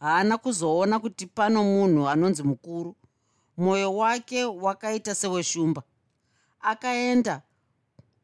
haana 0.01 0.39
kuzoona 0.39 0.99
kuti 0.99 1.27
pano 1.27 1.65
munhu 1.65 2.09
anonzi 2.09 2.43
mukuru 2.43 2.97
mwoyo 3.59 3.97
wake 3.97 4.45
wakaita 4.45 5.15
seweshumba. 5.15 5.83
Akaenda 6.61 7.43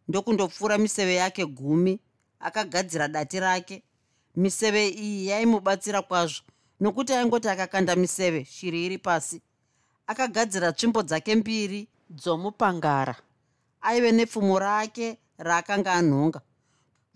ndokundopfuura 0.09 0.79
miseve 0.79 1.15
yake 1.15 1.47
gumi 1.47 2.01
akagadzira 2.41 3.09
dati 3.09 3.41
rake. 3.41 3.83
Miseve 4.37 4.89
iyi 4.89 5.27
yaimubatsira 5.27 6.03
kwazvo 6.03 6.43
nokuti 6.81 7.13
aingoti 7.13 7.49
akakanda 7.49 7.97
miseve 7.97 8.45
shiri 8.45 8.87
iri 8.87 8.99
pasi. 8.99 9.43
Akagadzira 10.07 10.73
tsvimbo 10.73 11.03
dzake 11.03 11.35
mbiri 11.35 11.89
dzomupangara. 12.11 13.17
Aive 13.81 14.13
nepfumo 14.13 14.59
rake 14.59 15.19
raakanga 15.39 15.93
anhonga. 15.93 16.41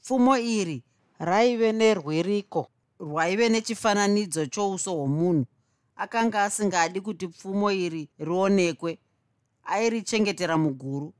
Pfumo 0.02 0.38
iri 0.38 0.82
raive 1.18 1.72
nerweriko 1.72 2.68
rwaive 3.00 3.48
nechifananidzo 3.48 4.46
chouso 4.46 4.92
hwomunhu 4.94 5.46
akanga 5.98 6.44
asingadi 6.44 7.00
kuti 7.00 7.28
pfumo 7.28 7.70
iri 7.70 8.08
rionekwe 8.18 8.98
airichengetera 9.64 10.56
muguru. 10.56 11.14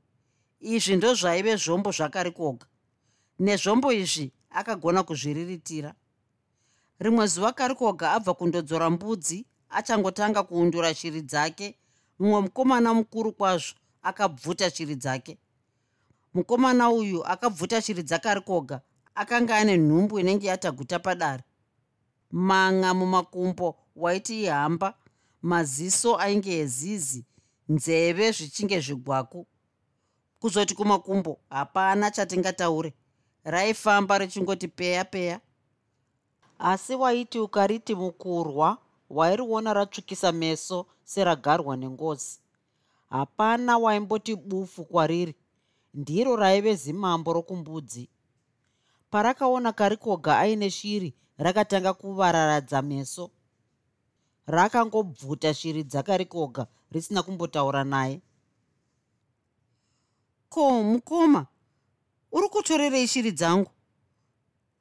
Izvi 0.59 0.95
ndozvaive 0.95 1.55
zvombo 1.55 1.91
zvakarikoga 1.91 2.65
nezvombo 3.39 3.91
izvi 3.91 4.31
akagona 4.49 5.03
kuzviriritira. 5.03 5.93
Rimwe 6.99 7.27
zuva 7.27 7.51
karikoga 7.53 8.11
abva 8.11 8.33
kundodzora 8.33 8.89
mbudzi 8.89 9.45
achangotanga 9.69 10.43
kuundura 10.43 10.95
shiri 10.95 11.21
dzake. 11.21 11.77
Mumwe 12.19 12.41
mukomana 12.41 12.93
mukuru 12.93 13.31
kwazvo 13.33 13.75
akabvuta 14.01 14.71
shiri 14.71 14.95
dzake. 14.95 15.37
Mukomana 16.33 16.89
uyu 16.89 17.25
akabvuta 17.25 17.81
shiri 17.81 18.03
dzakarikoga 18.03 18.81
akanga 19.15 19.57
ane 19.57 19.77
nhumbu 19.77 20.19
inenge 20.19 20.47
yataguta 20.47 20.99
padare 20.99 21.43
manga 22.31 22.93
mumakumbo 22.93 23.75
waiti 23.95 24.43
ihamba 24.43 24.93
maziso 25.41 26.17
ainge 26.17 26.59
ezizi 26.59 27.25
nzeve 27.69 28.31
zvichinge 28.31 28.79
zvigwaku. 28.79 29.47
Kuzoti 30.39 30.75
kumakumbo 30.75 31.39
hapana 31.49 32.11
chatingataure. 32.11 32.93
Raifamba 33.43 34.17
richingoti 34.17 34.67
peya 34.67 35.05
peya. 35.05 35.39
Asi 36.59 36.95
waiti 36.95 37.39
ukariti 37.39 37.95
mukurwa 37.95 38.77
wairiona 39.09 39.73
ratsvukisa 39.73 40.31
meso 40.31 40.85
seragarwa 41.03 41.77
nengozi. 41.77 42.39
Hapana 43.09 43.77
waimboti 43.77 44.35
bufu 44.35 44.85
kwariri. 44.85 45.35
Ndiro 45.93 46.35
raive 46.35 46.75
zimambo 46.75 47.33
rokumbudzi. 47.33 48.09
Parakaona 49.09 49.71
karikoga 49.73 50.39
aine 50.39 50.69
shiri 50.69 51.15
rakatanga 51.39 51.93
kuvararadza 51.93 52.81
meso. 52.81 53.31
Rakangobvuta 54.47 55.53
shiri 55.53 55.83
dzakarikoga 55.83 56.67
risina 56.91 57.23
kumbotaura 57.23 57.83
naye. 57.83 58.21
Ko 60.49 60.83
mukoma 60.83 61.47
uri 62.31 62.47
kutorerei 62.49 63.07
shiri 63.07 63.31
dzangu? 63.31 63.71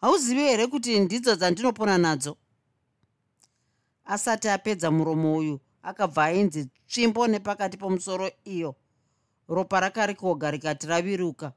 Hauzivi 0.01 0.41
here 0.41 0.67
kuti 0.67 1.01
ndidzo 1.01 1.37
dzandinopona 1.37 1.99
nadzo? 1.99 2.37
Asati 4.05 4.49
apedza 4.49 4.91
muromo 4.91 5.37
uyu 5.37 5.61
akabva 5.83 6.25
ainzi 6.25 6.69
tsvimbo 6.89 7.27
nepakati 7.27 7.77
pomusoro 7.77 8.31
iyo. 8.45 8.75
Ropa 9.49 9.81
rakarikoga 9.81 10.51
rikati 10.51 10.87
raviruka. 10.87 11.53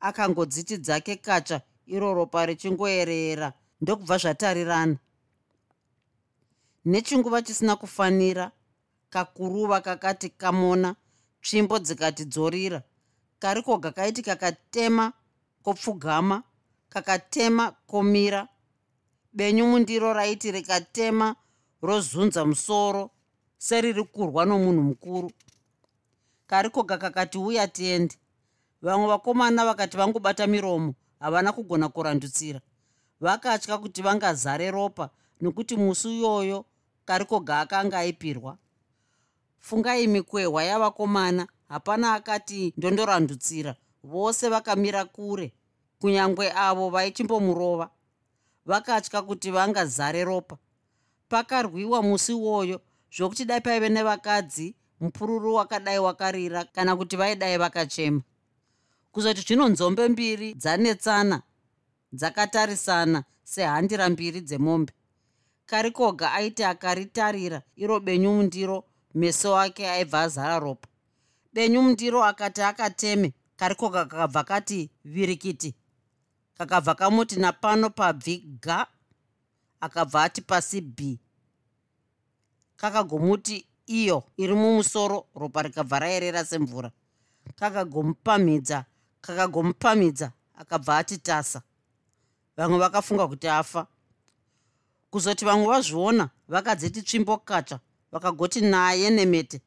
Akangodziti 0.00 0.78
dzake 0.78 1.16
kacha 1.16 1.60
iro 1.86 2.14
ropa 2.14 2.46
richingoerera 2.46 3.52
ndokubva 3.82 4.18
zvatarirana. 4.18 4.96
Nechinguva 6.84 7.42
chisina 7.42 7.76
kufanira 7.76 8.50
kakuruva 9.10 9.80
kakati 9.80 10.28
kamona 10.30 10.94
tsvimbo 11.42 11.78
dzikati 11.78 12.24
dzorira. 12.24 12.82
Karikoga 13.38 13.90
kaiti 13.90 14.22
kakatema 14.22 15.12
kopfugama 15.62 16.42
kakatema 16.88 17.70
komira. 17.86 18.48
Benyu 19.32 19.66
mundiro 19.66 20.12
raiti 20.12 20.52
rikatema 20.52 21.36
rozunza 21.82 22.44
musoro 22.44 23.10
seriri 23.58 24.04
kurwa 24.04 24.44
nomunhu 24.44 24.82
mukuru. 24.82 25.30
Karikoga 26.46 26.98
kakati 26.98 27.38
uya 27.38 27.68
tiende 27.68 28.14
vamwe 28.82 29.06
vakomana 29.06 29.64
vakati 29.64 29.96
vangobata 29.96 30.46
miromo 30.46 30.94
havana 31.20 31.52
kugona 31.52 31.88
kurandutsira 31.88 32.60
vakatya 33.22 33.78
kuti 33.78 34.02
vangazare 34.02 34.70
ropa 34.70 35.10
nokuti 35.40 35.76
musi 35.76 36.08
uyoyo 36.08 36.64
karikoga 37.04 37.60
akanga 37.60 37.98
aipirwa. 37.98 38.58
Fungai 39.60 40.06
mikwehwa 40.06 40.64
yavakomana 40.64 41.46
hapana 41.68 42.14
akati 42.14 42.72
ndondorandutsira 42.76 43.76
vose 44.04 44.48
vakamira 44.48 45.04
kure 45.04 45.52
kunyange 46.00 46.52
avo 46.52 46.90
vaichimbomurova 46.90 47.90
vakatya 48.66 49.22
kuti 49.22 49.50
vangazare 49.50 50.24
ropa. 50.24 50.56
Pakarwiwa 51.28 52.02
musi 52.02 52.32
uwoyo 52.32 52.80
zvokuti 53.16 53.44
dai 53.44 53.60
paive 53.60 53.88
nevakadzi 53.88 54.74
mupururu 55.00 55.54
wakadai 55.54 55.98
wakarira 55.98 56.64
kana 56.64 56.96
kuti 56.96 57.16
vaidai 57.16 57.58
vakachema. 57.58 58.20
Kuzoti 59.12 59.40
zvino 59.40 59.68
nzombe 59.68 60.08
mbiri 60.08 60.54
dzanetsana 60.54 61.42
dzakatarisana 62.12 63.24
sehandira 63.44 64.08
mbiri 64.08 64.40
dzemombe. 64.40 64.92
Karikoga 65.66 66.32
aiti 66.32 66.64
akaritarira 66.64 67.62
iro 67.76 68.00
benyu 68.00 68.32
mundiro 68.32 68.84
meso 69.14 69.56
ake 69.58 69.88
aibva 69.90 70.20
azara 70.20 70.58
ropa. 70.58 70.88
Benyu 71.52 71.82
mundiro 71.82 72.24
akati 72.24 72.62
akateme 72.62 73.32
karikoga 73.56 74.04
kakabva 74.04 74.44
kati 74.44 74.90
virikiti. 75.04 75.74
Kakabva 76.58 76.94
kamuti 76.94 77.36
napano 77.36 77.90
pabvi 77.90 78.38
ga. 78.60 78.86
Akabva 79.80 80.22
ati 80.22 80.40
pasi 80.42 80.80
b. 80.80 81.18
Kakagomuti 82.76 83.66
iyo 83.86 84.24
iri 84.36 84.54
mumusoro. 84.54 85.26
Ropa 85.34 85.62
rikabva 85.62 85.98
raerera 85.98 86.44
semvura. 86.44 86.90
Kakagomupamhidza 87.56 88.84
kakagomupamhidza 89.20 90.32
akabva 90.54 90.98
ati 90.98 91.18
tasa 91.18 91.62
vamwe 92.56 92.78
vakafunga 92.78 93.28
kuti 93.28 93.48
afa. 93.48 93.86
Kuzoti 95.10 95.44
vamwe 95.44 95.66
vazviona 95.66 96.30
vakadziti 96.48 97.02
tsvimbo 97.02 97.36
katsva 97.36 97.80
vakagoti 98.12 98.60
naye 98.60 99.10
nemete 99.10 99.60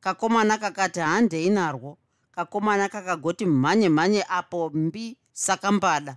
kakomana 0.00 0.58
kakati 0.58 1.00
handei 1.00 1.50
narwo? 1.50 1.98
Kakomana 2.32 2.88
kakagoti 2.88 3.46
mhanye 3.46 3.88
mhanye 3.88 4.24
apo 4.28 4.70
mbi 4.70 5.16
sakambada 5.32 6.16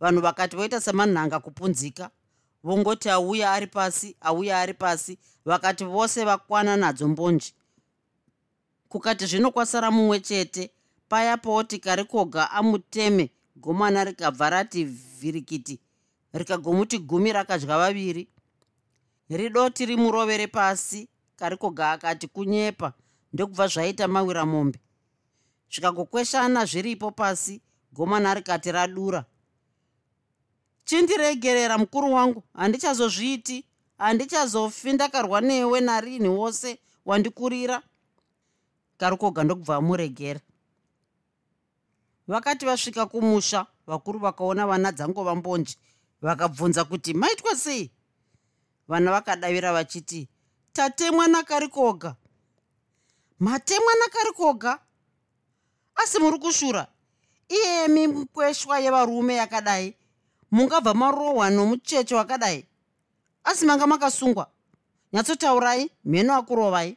vanhu 0.00 0.20
vakati 0.20 0.56
voita 0.56 0.80
semanhanga 0.80 1.40
kupunzika. 1.40 2.10
Vongoti 2.64 3.10
auya 3.10 3.52
ari 3.52 3.66
pasi 3.66 4.16
auya 4.20 4.60
ari 4.60 4.74
pasi. 4.74 5.18
Vakati 5.44 5.84
vose 5.84 6.24
vakwana 6.24 6.76
nadzo 6.76 7.08
mbonji. 7.08 7.54
Kukati 8.88 9.26
zvino 9.26 9.50
kwasara 9.50 9.90
mumwe 9.90 10.20
chete 10.20 10.70
paya 11.08 11.36
poti 11.36 11.78
karikoga 11.78 12.50
amuteme 12.50 13.30
gomana 13.56 14.04
rikabva 14.04 14.50
rati 14.50 14.84
vhirikiti 14.84 15.80
rikagomuti 16.32 16.98
gumi 16.98 17.32
rakadya 17.32 17.78
vaviri. 17.78 18.28
Ridoti 19.30 19.86
rimurovere 19.86 20.46
pasi 20.46 21.08
karikoga 21.36 21.92
akati 21.92 22.28
kunyepa 22.28 22.92
ndokubva 23.32 23.68
zvaita 23.68 24.08
mawira 24.08 24.46
mombe. 24.46 24.78
Zvikagokweshana 25.70 26.64
zviripo 26.64 27.10
pasi 27.10 27.60
gomana 27.92 28.34
rikati 28.34 28.72
radura. 28.72 29.24
Chindiregerera 30.84 31.78
mukuru 31.78 32.12
wangu 32.12 32.42
handichazozviiti 32.54 33.64
handichazofi 33.98 34.92
ndakarwa 34.92 35.40
newe 35.40 35.80
narini 35.80 36.28
wose 36.28 36.78
wandikurira. 37.04 37.82
Karikoga 38.96 39.44
ndokubva 39.44 39.76
amuregera 39.76 40.40
vakati 42.28 42.66
vasvika 42.66 43.06
kumusha 43.06 43.66
vakuru 43.86 44.18
vakaona 44.18 44.66
vana 44.66 44.92
dzangova 44.92 45.34
mbonji 45.34 45.78
vakabvunza 46.22 46.84
kuti 46.84 47.14
maitwa 47.14 47.56
sei? 47.56 47.90
Vana 48.88 49.10
vakadavira 49.10 49.72
vachiti 49.72 50.28
tatemwa 50.72 51.26
nakarikoga 51.28 52.14
matemwa 53.38 53.92
nakarikoga 54.04 54.78
asi 55.94 56.18
muri 56.18 56.38
kushura 56.38 56.86
iyemi 57.48 58.06
mukweshwa 58.06 58.78
yevarume 58.78 59.34
yakadai 59.34 59.94
mungabva 60.50 60.94
marohwa 60.94 61.50
nomucheche 61.50 62.14
wakadai. 62.14 62.66
Asi 63.44 63.66
manga 63.66 63.86
makasungwa 63.86 64.50
nyatsotaurai 65.12 65.90
mheno 66.04 66.34
akurovai. 66.34 66.96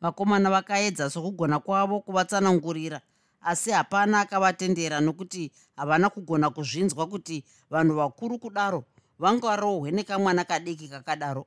Vakomana 0.00 0.50
vakaedza 0.50 1.10
sokugona 1.10 1.58
kwavo 1.58 2.00
kuvatsanangurira 2.00 3.00
asi 3.40 3.70
hapana 3.70 4.20
akavatendera 4.20 5.00
nokuti 5.00 5.52
havana 5.76 6.10
kugona 6.10 6.50
kuzvinzwa 6.50 7.06
kuti 7.06 7.44
vanhu 7.70 7.94
vakuru 7.96 8.38
kudaro 8.38 8.84
vanga 9.18 9.56
rohwe 9.56 9.90
nekamwana 9.90 10.44
kadiki 10.44 10.88
kakadaro. 10.88 11.46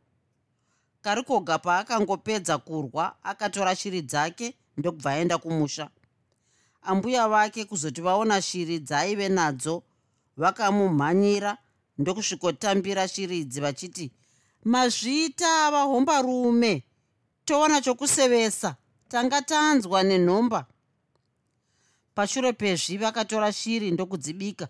Karikoga 1.01 1.59
paakangopedza 1.59 2.57
kurwa 2.57 3.15
akatora 3.23 3.75
shiri 3.75 4.01
dzake 4.01 4.55
ndokubva 4.77 5.11
aenda 5.11 5.37
kumusha. 5.37 5.89
Ambuya 6.81 7.27
vake 7.27 7.65
kuzoti 7.65 8.01
vaona 8.01 8.41
shiri 8.41 8.79
dzaaive 8.79 9.29
nadzo 9.29 9.83
vakamumhanyira 10.37 11.57
ndokusvikotambira 11.97 13.07
shiri 13.07 13.39
idzi 13.39 13.61
vachiti 13.61 14.11
mazvita 14.63 15.71
vahombarume 15.71 16.83
towana 17.45 17.81
chokusevesa. 17.81 18.75
Tanga 19.07 19.41
tanzwa 19.41 20.03
nenhomba 20.03 20.65
pashure 22.19 22.53
pezvi 22.53 22.97
vakatora 22.97 23.53
shiri 23.53 23.91
ndokudzibika. 23.91 24.67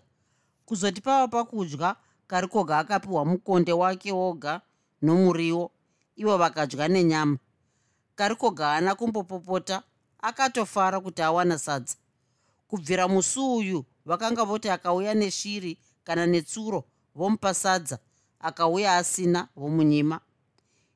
Kuzoti 0.64 1.00
pava 1.00 1.28
pakudya 1.28 1.96
karikoga 2.26 2.78
akapiwa 2.78 3.24
mukonde 3.24 3.72
wake 3.72 4.12
woga 4.12 4.60
nomuriwo 5.02 5.70
ivo 6.16 6.38
vakadya 6.38 6.88
nenyama. 6.88 7.38
Karikoga 8.14 8.66
haana 8.66 8.94
kumbopopota 8.94 9.82
akatofara 10.22 11.00
kuti 11.00 11.22
awana 11.22 11.58
sadza. 11.58 11.96
Kubvira 12.68 13.08
musi 13.08 13.40
uyu 13.40 13.84
vakanga 14.06 14.44
voti 14.44 14.68
akauya 14.68 15.14
neshiri 15.14 15.78
kana 16.04 16.26
netsuro 16.26 16.84
vomupa 17.14 17.54
sadza 17.54 17.98
akauya 18.40 18.96
asina 18.96 19.48
vomunyima. 19.56 20.20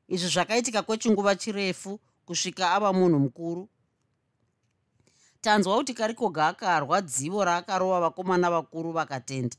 Izvi 0.07 0.29
zvakaitika 0.29 0.81
kwechinguva 0.81 1.35
chirefu 1.35 1.99
kusvika 2.25 2.71
ava 2.71 2.93
munhu 2.93 3.19
mukuru 3.19 3.69
tanzwa 5.45 5.77
kuti 5.77 5.93
karikoga 5.93 6.47
akarwa 6.47 7.01
dzivo 7.01 7.45
raakarova 7.45 7.99
vakomana 7.99 8.49
vakuru 8.51 8.91
vakatenda. 8.91 9.55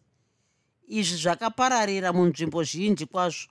Izvi 0.88 1.16
zvakapararira 1.16 2.12
munzvimbo 2.12 2.64
zhinji 2.64 3.06
kwazvo. 3.06 3.50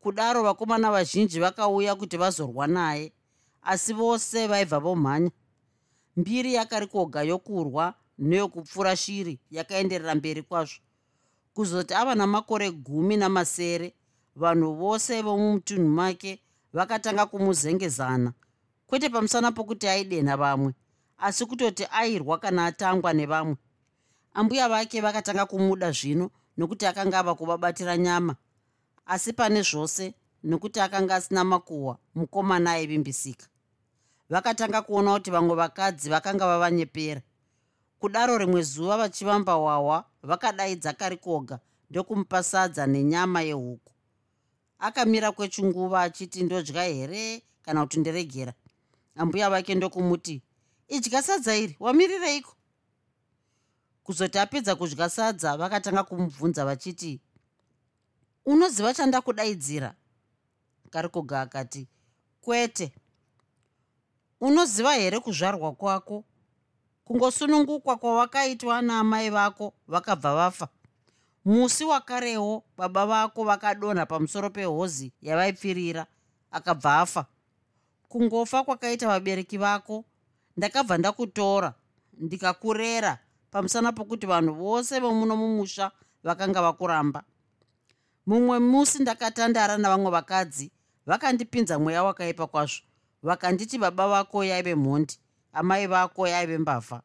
Kudaro 0.00 0.42
vakomana 0.42 0.90
vazhinji 0.90 1.40
vakauya 1.40 1.94
kuti 1.94 2.16
vazorwa 2.16 2.66
naye 2.66 3.12
asi 3.62 3.92
vose 3.92 4.46
vaibva 4.46 4.78
vomhanya. 4.80 5.30
Mbiri 6.16 6.54
yakarikoga 6.54 7.22
yokurwa 7.22 7.94
neyokupfura 8.18 8.96
shiri 8.96 9.38
yakaenderera 9.50 10.14
mberi 10.14 10.42
kwazvo. 10.42 10.80
Kuzoti 11.54 11.94
ava 11.94 12.14
namakore 12.14 12.70
gumi 12.70 13.16
namasere 13.16 13.94
vanhu 14.36 14.74
vose 14.74 15.22
vomumutunhu 15.22 15.88
make 15.88 16.40
vakatanga 16.72 17.26
kumuzengezana. 17.26 18.32
Kwete 18.86 19.08
pamusana 19.08 19.52
pokuti 19.52 19.88
aidenha 19.88 20.36
vamwe 20.36 20.74
asi 21.22 21.46
kutoti 21.46 21.86
airwa 21.90 22.38
kana 22.38 22.66
atangwa 22.66 23.12
nevamwe. 23.12 23.56
Ambuya 24.34 24.68
vake 24.68 25.00
vakatanga 25.00 25.46
kumuda 25.46 25.90
zvino 25.92 26.30
nokuti 26.56 26.86
akanga 26.86 27.18
ava 27.18 27.34
kuvabatira 27.34 27.96
nyama. 27.96 28.36
Asi 29.06 29.32
pane 29.32 29.62
zvose 29.62 30.14
nokuti 30.42 30.80
akanga 30.80 31.14
asina 31.14 31.44
makuhwa 31.44 31.98
mukomana 32.14 32.72
aivimbisika. 32.72 33.46
Vakatanga 34.30 34.82
kuona 34.82 35.12
kuti 35.14 35.30
vamwe 35.30 35.54
vakadzi 35.54 36.10
vakanga 36.10 36.46
vavanyepera 36.46 37.22
kudaro 37.98 38.38
rimwe 38.38 38.62
zuva 38.62 38.96
vachivamba 38.96 39.56
wawa 39.56 40.04
vakadaidza 40.22 40.92
karikoga 40.92 41.58
ndokumupa 41.90 42.42
sadza 42.42 42.86
nenyama 42.86 43.42
yehuku. 43.42 43.92
Akamira 44.78 45.32
kwechinguva 45.32 46.02
achiti 46.02 46.42
ndodya 46.42 46.82
here? 46.82 47.42
Kana 47.62 47.82
kuti 47.82 48.00
nderegera? 48.00 48.52
Ambuya 49.16 49.50
vake 49.50 49.74
ndokumuti 49.74 50.42
idya 50.92 51.22
sadza 51.22 51.56
iri 51.56 51.76
wamirireiko? 51.80 52.54
Kuzoti 54.04 54.38
apedza 54.38 54.74
kudya 54.76 55.08
sadza 55.08 55.56
vakatanga 55.56 56.02
kumubvunza 56.04 56.64
vachiti 56.64 57.20
unoziva 58.46 58.94
chandakudaidzira 58.94 59.94
karikoga 60.90 61.40
akati 61.40 61.88
kwete. 62.40 62.92
Unoziva 64.40 64.92
here 64.94 65.20
kuzvarwa 65.20 65.72
kwako? 65.72 66.24
Kungosunungukwa 67.04 67.96
kwavakaitwa 67.96 68.82
naamai 68.82 69.30
vako 69.30 69.74
vakabva 69.88 70.34
vafa. 70.34 70.68
Musi 71.44 71.84
wakarewo 71.84 72.64
baba 72.76 73.06
vako 73.06 73.44
vakadonha 73.44 74.06
pamusoro 74.06 74.50
pehozi 74.50 75.12
yavaipfirira 75.22 76.06
akabva 76.50 76.98
afa. 77.00 77.26
Kungofa 78.08 78.64
kwakaita 78.64 79.06
vabereki 79.08 79.58
vako 79.58 80.04
ndakabva 80.56 80.98
ndakutora 80.98 81.74
ndikakurera 82.18 83.18
pamusana 83.50 83.92
pokuti 83.92 84.26
vanhu 84.26 84.54
vose 84.54 85.00
vomuno 85.00 85.36
mumusha 85.36 85.90
vakanga 86.22 86.62
vakuramba. 86.62 87.22
Mumwe 88.26 88.58
musi 88.58 89.02
ndakatandara 89.02 89.78
navamwe 89.78 90.10
vakadzi 90.10 90.70
vakandipinza 91.06 91.78
mweya 91.78 92.02
wakaipa 92.04 92.46
kwazvo. 92.46 92.82
Vakanditi 93.22 93.78
baba 93.78 94.08
vako 94.08 94.44
yaive 94.44 94.74
mhondi 94.74 95.18
amai 95.52 95.86
vako 95.86 96.28
yaive 96.28 96.58
mbavha. 96.58 97.02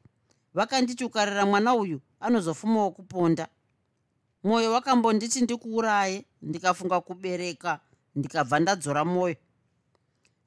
Vakanditi 0.53 1.05
ukarera 1.05 1.45
mwana 1.45 1.75
uyu 1.75 2.01
anozofumawo 2.19 2.91
kuponda. 2.91 3.47
Mwoyo 4.43 4.71
wakambonditi 4.71 5.41
ndikuuraye 5.41 6.25
ndikafunga 6.41 7.01
kubereka 7.01 7.79
ndikabva 8.15 8.59
ndadzora 8.59 9.05
mwoyo 9.05 9.35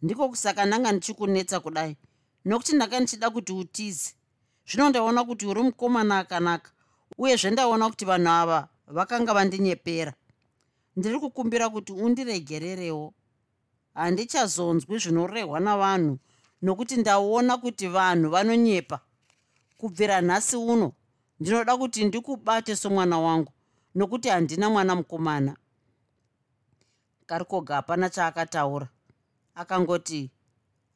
ndiko 0.03 0.29
kusaka 0.29 0.67
ndanga 0.67 0.93
ndichikunetsa 0.93 1.61
kudai 1.61 1.97
nokuti 2.45 2.77
ndanga 2.77 3.01
ndichida 3.01 3.31
kuti 3.31 3.53
utize. 3.53 4.15
Zvino 4.67 4.89
ndaona 4.89 5.25
kuti 5.25 5.47
uri 5.47 5.63
mukomana 5.63 6.19
akanaka 6.19 6.71
uyezve 7.19 7.51
ndaona 7.51 7.89
kuti 7.91 8.05
vanhu 8.05 8.29
ava 8.31 8.69
vakanga 8.87 9.35
vandinyepera. 9.35 10.13
Ndiri 10.97 11.19
kukumbira 11.21 11.69
kuti 11.71 11.93
undiregererewo. 11.93 13.15
Handichazonzwi 13.95 14.99
zvinorehwa 14.99 15.61
navanhu 15.61 16.19
nokuti 16.63 16.97
ndaona 16.97 17.57
kuti 17.57 17.89
vanhu 17.89 18.31
vanonyepa. 18.31 19.01
Kubvira 19.79 20.21
nhasi 20.21 20.57
uno 20.57 20.93
ndinoda 21.41 21.77
kuti 21.77 22.05
ndikubate 22.05 22.77
somwana 22.77 23.19
wangu 23.19 23.53
nokuti 23.95 24.29
handina 24.29 24.71
mwana 24.71 24.95
mukomana. 24.95 25.57
Karikoga 27.27 27.75
hapana 27.75 28.11
chaakataura. 28.11 28.89
Akangoti 29.55 30.31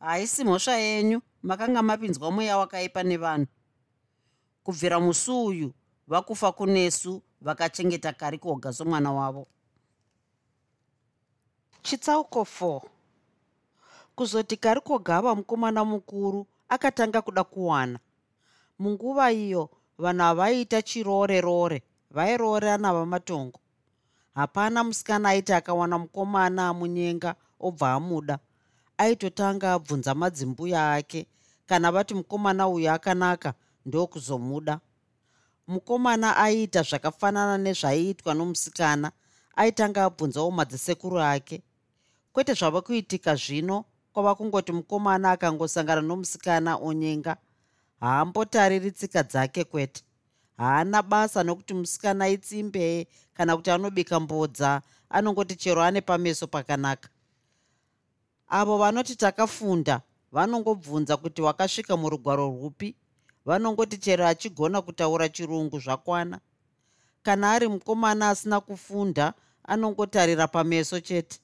haisi 0.01 0.45
mhosva 0.45 0.77
yenyu 0.77 1.21
makanga 1.45 1.83
mapinzwa 1.83 2.31
mweya 2.31 2.59
wakaipa 2.59 3.03
nevanhu. 3.03 3.47
Kubvira 4.65 5.01
musi 5.01 5.31
uyu 5.31 5.73
vakufa 6.09 6.53
kunesu 6.53 7.23
vakachengeta 7.41 8.13
karikoga 8.13 8.73
somwana 8.73 9.13
wavo. 9.13 9.47
Chitsauko 11.83 12.41
4 12.41 12.81
kuzoti 14.17 14.57
karikoga 14.57 15.17
ava 15.17 15.35
mukomana 15.35 15.85
mukuru 15.85 16.47
akatanga 16.69 17.23
kuda 17.23 17.45
kuwana. 17.45 17.99
Munguva 18.79 19.33
iyo 19.33 19.71
vanhu 19.99 20.23
havaiita 20.23 20.83
chirore 20.83 21.41
rore 21.41 21.83
vairorana 22.11 22.93
vamatongo. 22.93 23.61
Hapana 24.35 24.85
musikana 24.85 25.29
aiti 25.29 25.53
akawana 25.53 25.99
mukomana 25.99 26.69
amunyenga 26.69 27.35
obva 27.61 27.93
amuda 27.93 28.39
aitotanga 28.99 29.73
abvunza 29.73 30.15
madzimbuya 30.15 30.95
ake 30.95 31.27
kana 31.67 31.93
vati 31.93 32.15
mukomana 32.15 32.69
uyu 32.69 32.91
akanaka 32.91 33.55
ndokuzomuda. 33.87 34.81
Mukomana 35.67 36.37
aiita 36.37 36.83
zvakafanana 36.83 37.59
nezvaiitwa 37.59 38.35
nomusikana 38.35 39.13
aitanga 39.57 40.05
abvunzawo 40.05 40.51
madzisekuru 40.51 41.21
ake. 41.21 41.63
Kwete 42.33 42.55
zvava 42.55 42.83
kuitika 42.83 43.35
zvino 43.35 43.85
kwava 44.13 44.35
kungoti 44.35 44.73
mukomana 44.73 45.31
akangosangana 45.31 46.01
nomusikana 46.03 46.77
onyenga. 46.77 47.37
Haambotariri 48.01 48.91
tsika 48.91 49.23
dzake 49.23 49.65
kwete. 49.65 50.03
Haana 50.57 51.03
basa 51.03 51.43
nokuti 51.43 51.75
musikana 51.75 52.29
itsimbe 52.29 53.09
kana 53.35 53.57
kuti 53.57 53.71
anobika 53.71 54.21
mbodza 54.21 54.83
anongoti 55.11 55.57
chero 55.57 55.83
ane 55.83 56.01
pameso 56.01 56.47
pakanaka. 56.47 57.09
Avo 58.49 58.79
vanoti 58.79 59.17
takafunda 59.17 60.01
vanongobvunza 60.35 61.17
kuti 61.17 61.43
wakasvika 61.43 61.97
murugwaro 61.97 62.47
rwupi 62.47 62.97
vanongoti 63.45 63.99
chero 63.99 64.27
achigona 64.27 64.83
kutaura 64.83 65.29
chirungu 65.29 65.79
zvakwana. 65.79 66.41
Kana 67.23 67.53
ari 67.53 67.69
mukomana 67.69 68.29
asina 68.29 68.61
kufunda 68.61 69.35
anongotarira 69.65 70.49
pameso 70.49 71.01
chete. 71.01 71.39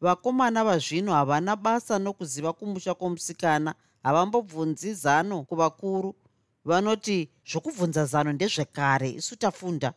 Vakomana 0.00 0.64
vazvino 0.64 1.12
havana 1.12 1.56
basa 1.56 1.98
nokuziva 1.98 2.52
kumusha 2.52 2.94
kwomusikana 2.94 3.74
havambobvunzi 4.02 4.94
zano 4.94 5.42
kuvakuru. 5.42 6.14
Vanoti 6.64 7.30
zvokubvunza 7.50 8.04
zano 8.04 8.32
ndezvekare 8.32 9.10
isu 9.10 9.36
tafunda. 9.36 9.92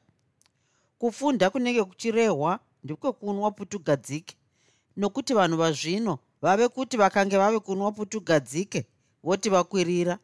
Kufunda 0.97 1.49
kunenge 1.49 1.83
kuchirehwa 1.83 2.59
ndekwekunwa 2.83 3.51
putugadzike 3.51 4.35
nokuti 4.97 5.33
vanhu 5.33 5.57
vazvino 5.57 6.19
vave 6.41 6.67
kuti 6.67 6.97
vakange 6.97 7.37
vave 7.37 7.59
kunwa 7.59 7.91
putugadzike 7.91 8.85
voti 9.23 9.49
vakwirira. 9.49 10.19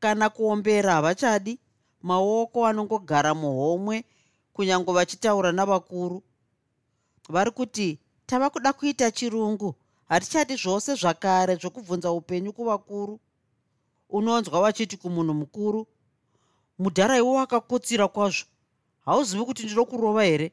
Kana 0.00 0.30
kuombera 0.30 0.92
havachadi 0.92 1.58
maoko 2.02 2.66
anongogara 2.66 3.34
muhomwe 3.34 4.04
kunyange 4.52 4.92
vachitaura 4.92 5.52
navakuru. 5.52 6.22
Vari 7.28 7.50
kuti 7.50 7.98
tava 8.26 8.50
kuda 8.50 8.72
kuita 8.72 9.10
chirungu 9.10 9.74
hatichadi 10.08 10.56
zvose 10.56 10.94
zvakare 10.94 11.56
zvokubvunza 11.56 12.12
upenyu 12.12 12.52
kuvakuru. 12.52 13.20
Unonzwa 14.10 14.60
vachiti 14.60 14.96
kumunhu 14.96 15.34
mukuru 15.34 15.86
mudhara 16.78 17.18
iwo 17.18 17.34
wakakotsira 17.34 18.08
kwazvo. 18.08 18.46
Hauzivi 19.04 19.44
kuti 19.44 19.62
ndino 19.62 19.84
kurova 19.84 20.24
here? 20.24 20.52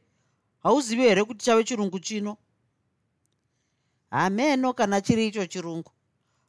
Hauzivi 0.64 1.02
here 1.02 1.24
kuti 1.24 1.46
chave 1.46 1.64
chirungu 1.64 2.00
chino 2.00 2.38
hameno 4.16 4.74
kana 4.74 5.02
chiri 5.02 5.28
icho 5.28 5.46
chirungu. 5.46 5.92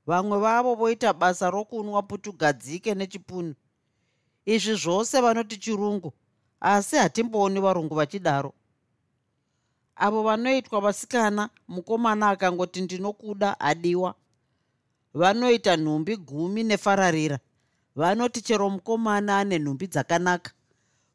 Vamwe 0.07 0.39
vavo 0.39 0.75
voita 0.75 1.13
basa 1.13 1.51
rokunwa 1.51 2.03
putugadzike 2.03 2.95
nechipunu. 2.95 3.55
Izvi 4.47 4.75
zvose 4.75 5.21
vanoti 5.21 5.57
chirungu 5.57 6.13
asi 6.61 6.97
hatimbooni 6.97 7.61
varungu 7.61 7.95
vachidaro. 7.95 8.53
Avo 9.97 10.23
vanoitwa 10.23 10.81
vasikana 10.81 11.51
mukomana 11.69 12.29
akangoti 12.31 12.81
ndinokuda 12.81 13.57
hadiwa 13.59 14.15
vanoita 15.15 15.77
nhumbi 15.77 16.17
gumi 16.17 16.63
nefararira. 16.63 17.39
Vanoti 17.97 18.41
chero 18.43 18.71
mukomana 18.71 19.39
ane 19.39 19.59
nhumbi 19.59 19.87
dzakanaka. 19.87 20.51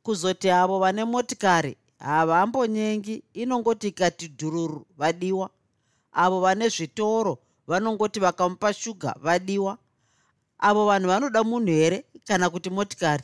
Kuzoti 0.04 0.50
avo 0.50 0.80
vane 0.80 1.04
motikari 1.06 1.78
havambonyengi 2.00 3.24
inongoti 3.34 3.88
ikati 3.88 4.28
dhururu 4.28 4.86
vadiwa 4.98 5.50
avo 6.12 6.40
vane 6.40 6.70
zvitoro 6.70 7.38
vanongoti 7.68 8.20
vakamupa 8.20 8.74
shuga 8.74 9.16
vadiwa. 9.22 9.78
Avo 10.60 10.86
vanhu 10.86 11.08
vanoda 11.08 11.44
munhu 11.44 11.68
here 11.72 12.06
kana 12.28 12.50
kuti 12.50 12.70
motikari? 12.70 13.24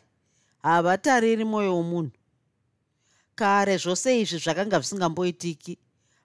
Havatariri 0.63 1.43
mwoyo 1.43 1.75
womunhu. 1.75 2.11
Kare 3.35 3.77
zvose 3.77 4.21
izvi 4.21 4.37
zvakanga 4.37 4.79
zvisingamboitiki. 4.79 5.77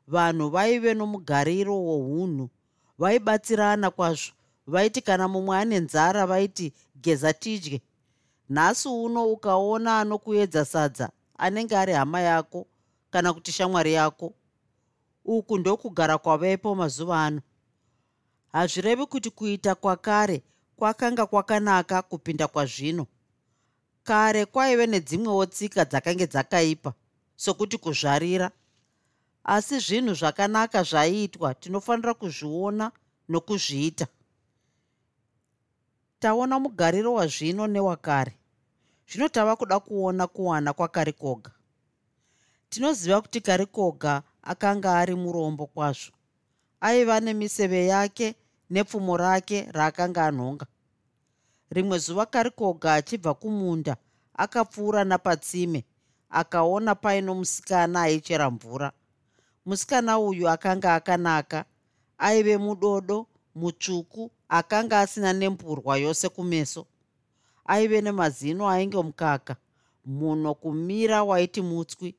Vanhu 0.08 0.50
vaive 0.50 0.94
nomugariro 0.94 1.74
wounhu 1.74 2.50
vaibatsirana 2.98 3.90
kwazvo. 3.90 4.32
Vaiti 4.66 5.00
kana 5.02 5.28
mumwe 5.28 5.56
ane 5.58 5.80
nzara 5.80 6.26
vaiti 6.26 6.72
geza 7.02 7.32
tidye. 7.32 7.80
Nhasi 8.48 8.88
uno 8.88 9.26
ukaona 9.26 10.00
anokuedza 10.00 10.64
sadza 10.64 11.10
anenge 11.38 11.76
ari 11.76 11.92
hama 11.92 12.20
yako 12.20 12.66
kana 13.10 13.32
kuti 13.32 13.52
shamwari 13.52 13.92
yako 13.92 14.32
uku 15.24 15.58
ndokugara 15.58 16.18
kwavepo 16.18 16.74
mazuva 16.74 17.24
ano. 17.24 17.40
Hazvirevi 18.52 19.06
kuti 19.06 19.30
kuita 19.30 19.74
kwakare 19.74 20.42
kwakanga 20.76 21.26
kwakanaka 21.26 22.02
kupinda 22.02 22.48
kwazvino. 22.48 23.06
Kare 24.04 24.46
kwaive 24.46 24.86
nedzimwewo 24.86 25.46
tsika 25.46 25.84
dzakange 25.84 26.26
dzakaipa 26.26 26.92
sokuti 27.36 27.78
kuzvarira. 27.78 28.50
Asi 29.44 29.78
zvinhu 29.78 30.14
zvakanaka 30.14 30.82
zvaiitwa 30.82 31.54
tinofanira 31.54 32.14
kuzviona 32.14 32.92
nokuzviita. 33.28 34.06
Taona 36.18 36.58
mugariro 36.58 37.14
wazvino 37.14 37.66
newakare. 37.66 38.36
Zvino 39.08 39.28
tava 39.28 39.56
kuda 39.56 39.80
kuona 39.80 40.26
kuwana 40.26 40.72
kwakari 40.72 41.12
koga. 41.12 41.50
Tinoziva 42.70 43.20
kuti 43.20 43.40
kari 43.40 43.66
koga 43.66 44.22
akanga 44.42 44.98
ari 44.98 45.14
murombo 45.14 45.66
kwazvo. 45.66 46.12
Aiva 46.80 47.20
nemiseve 47.20 47.86
yake 47.86 48.34
nepfumo 48.70 49.16
rake 49.16 49.68
raakanga 49.72 50.26
anhonga. 50.26 50.66
Rimwe 51.70 51.98
zuva 51.98 52.26
kari 52.26 52.50
koga 52.50 52.94
achibva 52.94 53.34
kumunda 53.34 53.96
akapfuura 54.34 55.04
napatsime 55.04 55.84
akaona 56.30 56.94
paino 56.94 57.34
musikana 57.34 58.02
aichera 58.02 58.50
mvura. 58.50 58.92
Musikana 59.66 60.18
uyu 60.18 60.48
akanga 60.48 60.94
akanaka 60.94 61.64
aive 62.18 62.56
mudodo 62.58 63.26
mutsvuku 63.54 64.30
akanga 64.48 65.00
asina 65.00 65.32
nempurwa 65.32 65.96
yose 65.96 66.28
kumeso. 66.28 66.86
Aive 67.66 68.00
nemazino 68.00 68.68
ainge 68.68 68.96
mukaka 69.02 69.56
munhu 70.04 70.54
kumira 70.54 71.22
waiti 71.24 71.60
mutswi 71.62 72.14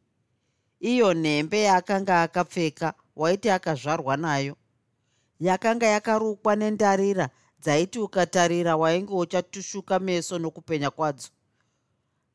iyo 0.84 1.14
nhembe 1.14 1.62
yaakanga 1.62 2.22
akapfeka 2.22 2.94
waiti 3.16 3.50
akazvarwa 3.50 4.18
nayo. 4.18 4.56
Yakanga 5.40 5.86
yakarukwa 5.88 6.56
nendarira 6.56 7.30
dzaiti 7.62 8.00
ukatarira 8.00 8.76
wainge 8.78 9.14
uchatushuka 9.14 10.00
meso 10.00 10.40
nokupenya 10.40 10.90
kwadzo. 10.92 11.30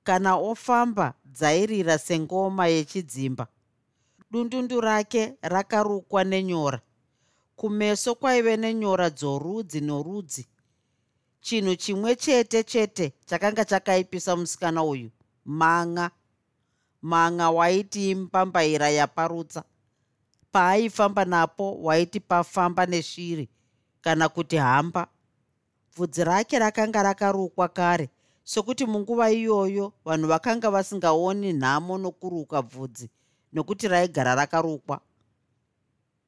Kana 0.05 0.37
ofamba 0.37 1.15
dzairira 1.25 1.99
sengoma 1.99 2.67
yechidzimba. 2.67 3.47
Dundundu 4.31 4.81
rake 4.81 5.35
rakarukwa 5.43 6.25
nenyora. 6.25 6.81
Kumeso 7.57 8.15
kwaive 8.15 8.57
nenyora 8.57 9.11
dzorudzi 9.11 9.81
norudzi. 9.81 10.47
Chinhu 11.41 11.77
chimwe 11.77 12.17
chete 12.17 12.63
chete 12.63 13.13
chakanga 13.27 13.65
chakaipisa 13.65 14.37
musikana 14.37 14.85
uyu 14.85 15.11
manga 15.45 16.11
manga 17.03 17.51
waiti 17.51 18.15
mbambaira 18.15 18.91
yaparutsa 18.91 19.65
paaifamba 20.53 21.25
napo 21.25 21.75
waiti 21.83 22.21
pafamba 22.21 22.87
neshiri 22.87 23.49
kana 24.01 24.29
kuti 24.29 24.57
hamba. 24.57 25.07
Bvudzi 25.97 26.25
rake 26.25 26.59
rakanga 26.59 27.03
rakarukwa 27.03 27.69
kare 27.69 28.09
sokuti 28.45 28.87
munguva 28.87 29.31
iyoyo 29.31 29.93
vanhu 30.05 30.29
vakanga 30.29 30.71
vasingaoni 30.71 31.53
nhamo 31.53 31.99
nokuruka 31.99 32.63
bvudzi 32.63 33.11
nokuti 33.53 33.89
raigara 33.89 34.35
rakarukwa. 34.35 35.01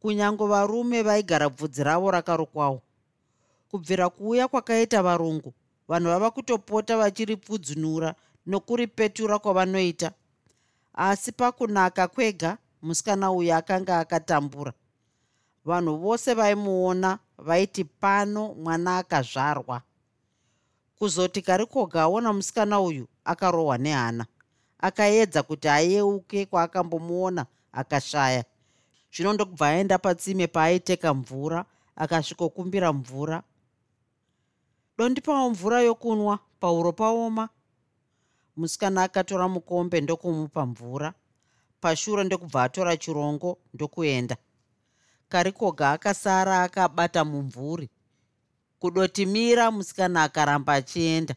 Kunyange 0.01 0.47
varume 0.47 1.03
vaigara 1.03 1.49
bvudzi 1.49 1.85
ravo 1.85 2.11
rakarukwawo. 2.11 2.83
Kubvira 3.71 4.11
kuuya 4.11 4.49
kwakaita 4.49 5.03
varungu 5.03 5.55
vanhu 5.89 6.07
vava 6.09 6.31
kutopota 6.31 6.97
vachiripfudzunura 6.97 8.15
nokuripetura 8.47 9.39
kwavanoita 9.39 10.13
asi 10.95 11.33
pakunaka 11.33 12.09
kwega 12.09 12.59
musikana 12.83 13.33
uyu 13.33 13.55
akanga 13.55 13.99
akatambura. 13.99 14.73
Vanhu 15.65 15.97
vose 15.97 16.35
vaimuona 16.35 17.19
vaiti 17.39 17.85
pano 17.85 18.55
mwana 18.55 18.99
akazvarwa. 18.99 19.83
Kuzoti 20.99 21.43
kari 21.43 21.67
koga 21.67 22.03
aona 22.03 22.33
musikana 22.33 22.81
uyu 22.81 23.09
akarohwa 23.25 23.79
nehana. 23.79 24.27
Akaedza 24.79 25.43
kuti 25.43 25.69
ayeuke 25.69 26.47
kwaakambomuona 26.47 27.47
akashaya. 27.73 28.45
Zvino 29.13 29.33
ndokubva 29.33 29.69
aenda 29.69 29.99
patsime 29.99 30.47
paaiteka 30.47 31.15
mvura 31.15 31.65
akasvikokumbira 31.97 32.93
mvura. 32.93 33.43
Dondipawo 34.99 35.51
mvura 35.51 35.81
yokunwa 35.81 36.39
pauro 36.61 36.93
paoma 36.93 37.49
musikana 38.57 39.03
akatora 39.03 39.49
mukombe 39.49 40.01
ndokumupa 40.01 40.67
mvura. 40.67 41.15
Pashure 41.81 42.25
ndokubva 42.25 42.63
atora 42.63 42.97
chirongo 42.97 43.59
ndokuenda. 43.75 44.37
Karikoga 45.29 45.91
akasara 45.93 46.63
akabata 46.63 47.25
mumvuri. 47.25 47.91
Kudoti 48.79 49.27
mira 49.27 49.71
musikana 49.71 50.23
akaramba 50.23 50.73
achienda. 50.75 51.35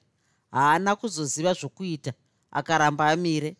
Haana 0.52 0.95
kuzoziva 0.95 1.54
zvokuita 1.54 2.13
akaramba 2.52 3.10
amire. 3.10 3.58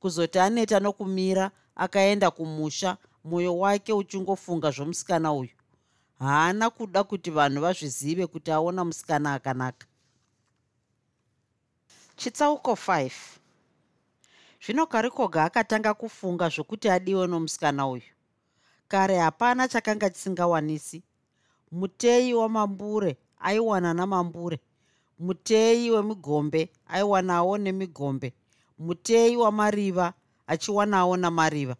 Kuzoti 0.00 0.38
aneta 0.38 0.80
nokumira 0.80 1.50
akaenda 1.76 2.30
kumusha 2.30 2.96
mwoyo 3.24 3.58
wake 3.58 3.92
uchingofunga 3.92 4.70
zvomusikana 4.70 5.32
uyu. 5.32 5.50
Haana 6.18 6.70
kuda 6.70 7.04
kuti 7.04 7.30
vanhu 7.30 7.60
vazvizive 7.60 8.26
kuti 8.26 8.50
aona 8.50 8.84
musikana 8.84 9.34
akanaka 9.34 9.86
chitsauko 12.22 12.72
5 12.72 13.10
zvino 14.64 14.86
karikoga 14.86 15.44
akatanga 15.44 15.94
kufunga 15.94 16.48
zvokuti 16.48 16.88
adiwe 16.88 17.26
nomusikana 17.26 17.88
uyu. 17.88 18.02
Kare 18.88 19.18
hapana 19.18 19.68
chakanga 19.68 20.10
chisingawanisi. 20.10 21.02
Muteyi 21.72 22.34
wamambure 22.34 23.16
aiwana 23.40 23.94
namambure. 23.94 24.60
Muteyi 25.18 25.90
wemigombe 25.90 26.70
aiwanawo 26.86 27.58
nemigombe. 27.58 28.34
Muteyi 28.78 29.36
wamariva 29.36 30.12
achiwanawo 30.46 31.16
namariva. 31.16 31.76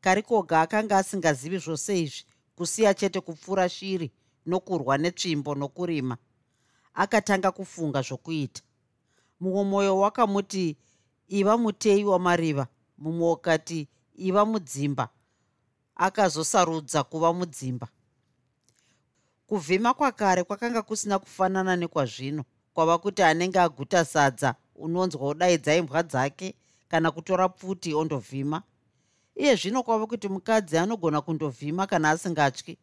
Karikoga 0.00 0.60
akanga 0.60 0.98
asingazivi 0.98 1.58
zvose 1.58 2.00
izvi 2.02 2.24
kusiya 2.56 2.94
chete 2.94 3.20
kupfuura 3.20 3.68
shiri 3.68 4.12
nokurwa 4.46 4.98
netsvimbo 4.98 5.54
nokurima. 5.54 6.16
Akatanga 6.94 7.50
kufunga 7.50 8.02
zvokuita 8.02 8.62
mumwe 9.42 9.64
mwoyo 9.64 9.98
wakamuti 9.98 10.76
iva 11.28 11.58
muteyi 11.58 12.04
wamariva. 12.04 12.66
Mumwe 12.98 13.30
ukati 13.32 13.88
iva 14.14 14.44
mudzimba. 14.44 15.08
Akazosarudza 15.96 17.02
kuva 17.04 17.32
mudzimba. 17.32 17.88
Kuvhima 19.46 19.94
kwakare 19.94 20.44
kwakanga 20.44 20.82
kusina 20.82 21.18
kufanana 21.18 21.76
nekwazvino. 21.76 22.44
Kwava 22.74 22.98
kuti 22.98 23.22
anenge 23.22 23.60
aguta 23.60 24.04
sadza 24.04 24.54
unonzwa 24.76 25.28
udaidza 25.28 25.74
imbwa 25.74 26.02
dzake 26.02 26.54
kana 26.88 27.10
kutora 27.10 27.48
pfuti 27.48 27.94
ondovhima. 27.94 28.62
Iye 29.34 29.56
zvino 29.56 29.82
kwava 29.82 30.06
kuti 30.06 30.28
mukadzi 30.28 30.78
anogona 30.78 31.20
kundovhima 31.20 31.86
kana 31.86 32.10
asingatyi. 32.10 32.78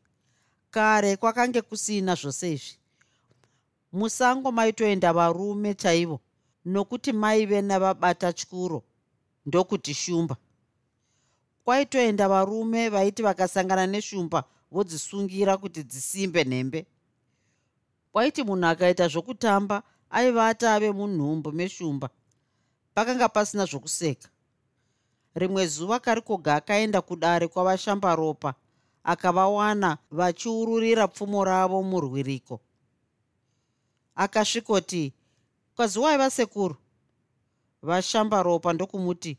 Kare 0.72 1.18
kwakange 1.18 1.62
kusina 1.62 2.16
zvose 2.16 2.54
izvi. 2.54 2.78
Musango 3.92 4.52
maitoenda 4.52 5.14
varume 5.14 5.74
chaivo 5.74 6.20
nokuti 6.66 7.12
maive 7.14 7.62
navabata 7.62 8.34
tyuro 8.34 8.84
ndokuti 9.46 9.94
shumba. 9.94 10.36
Kwaitoenda 11.64 12.28
varume 12.30 12.90
vaiti 12.90 13.22
vakasangana 13.22 13.88
neshumba 13.88 14.44
vodzisungira 14.72 15.58
kuti 15.58 15.84
dzisimbe 15.84 16.44
nhembe 16.44 16.86
kwaiti 18.12 18.44
munhu 18.44 18.68
akaita 18.68 19.08
zvokutamba 19.08 19.84
aivata 20.10 20.74
ave 20.74 20.92
munhumbu 20.92 21.52
meshumba 21.52 22.10
pakanga 22.94 23.30
pasina 23.30 23.66
zvokuseka. 23.66 24.30
Rimwe 25.36 25.68
zuva 25.68 26.00
karikoga 26.00 26.56
akaenda 26.56 27.02
kudare 27.02 27.48
kwavashamba 27.48 28.16
ropa 28.16 28.54
akavawana 29.04 29.98
vachiururira 30.12 31.08
pfumo 31.08 31.44
ravo 31.44 31.84
murwiriko. 31.84 32.60
Akasvikoti 34.16 35.14
kwaziwaiva 35.80 36.30
sekuru 36.30 36.76
vashamba 37.82 38.44
ropa 38.44 38.74
ndokumuti. 38.74 39.38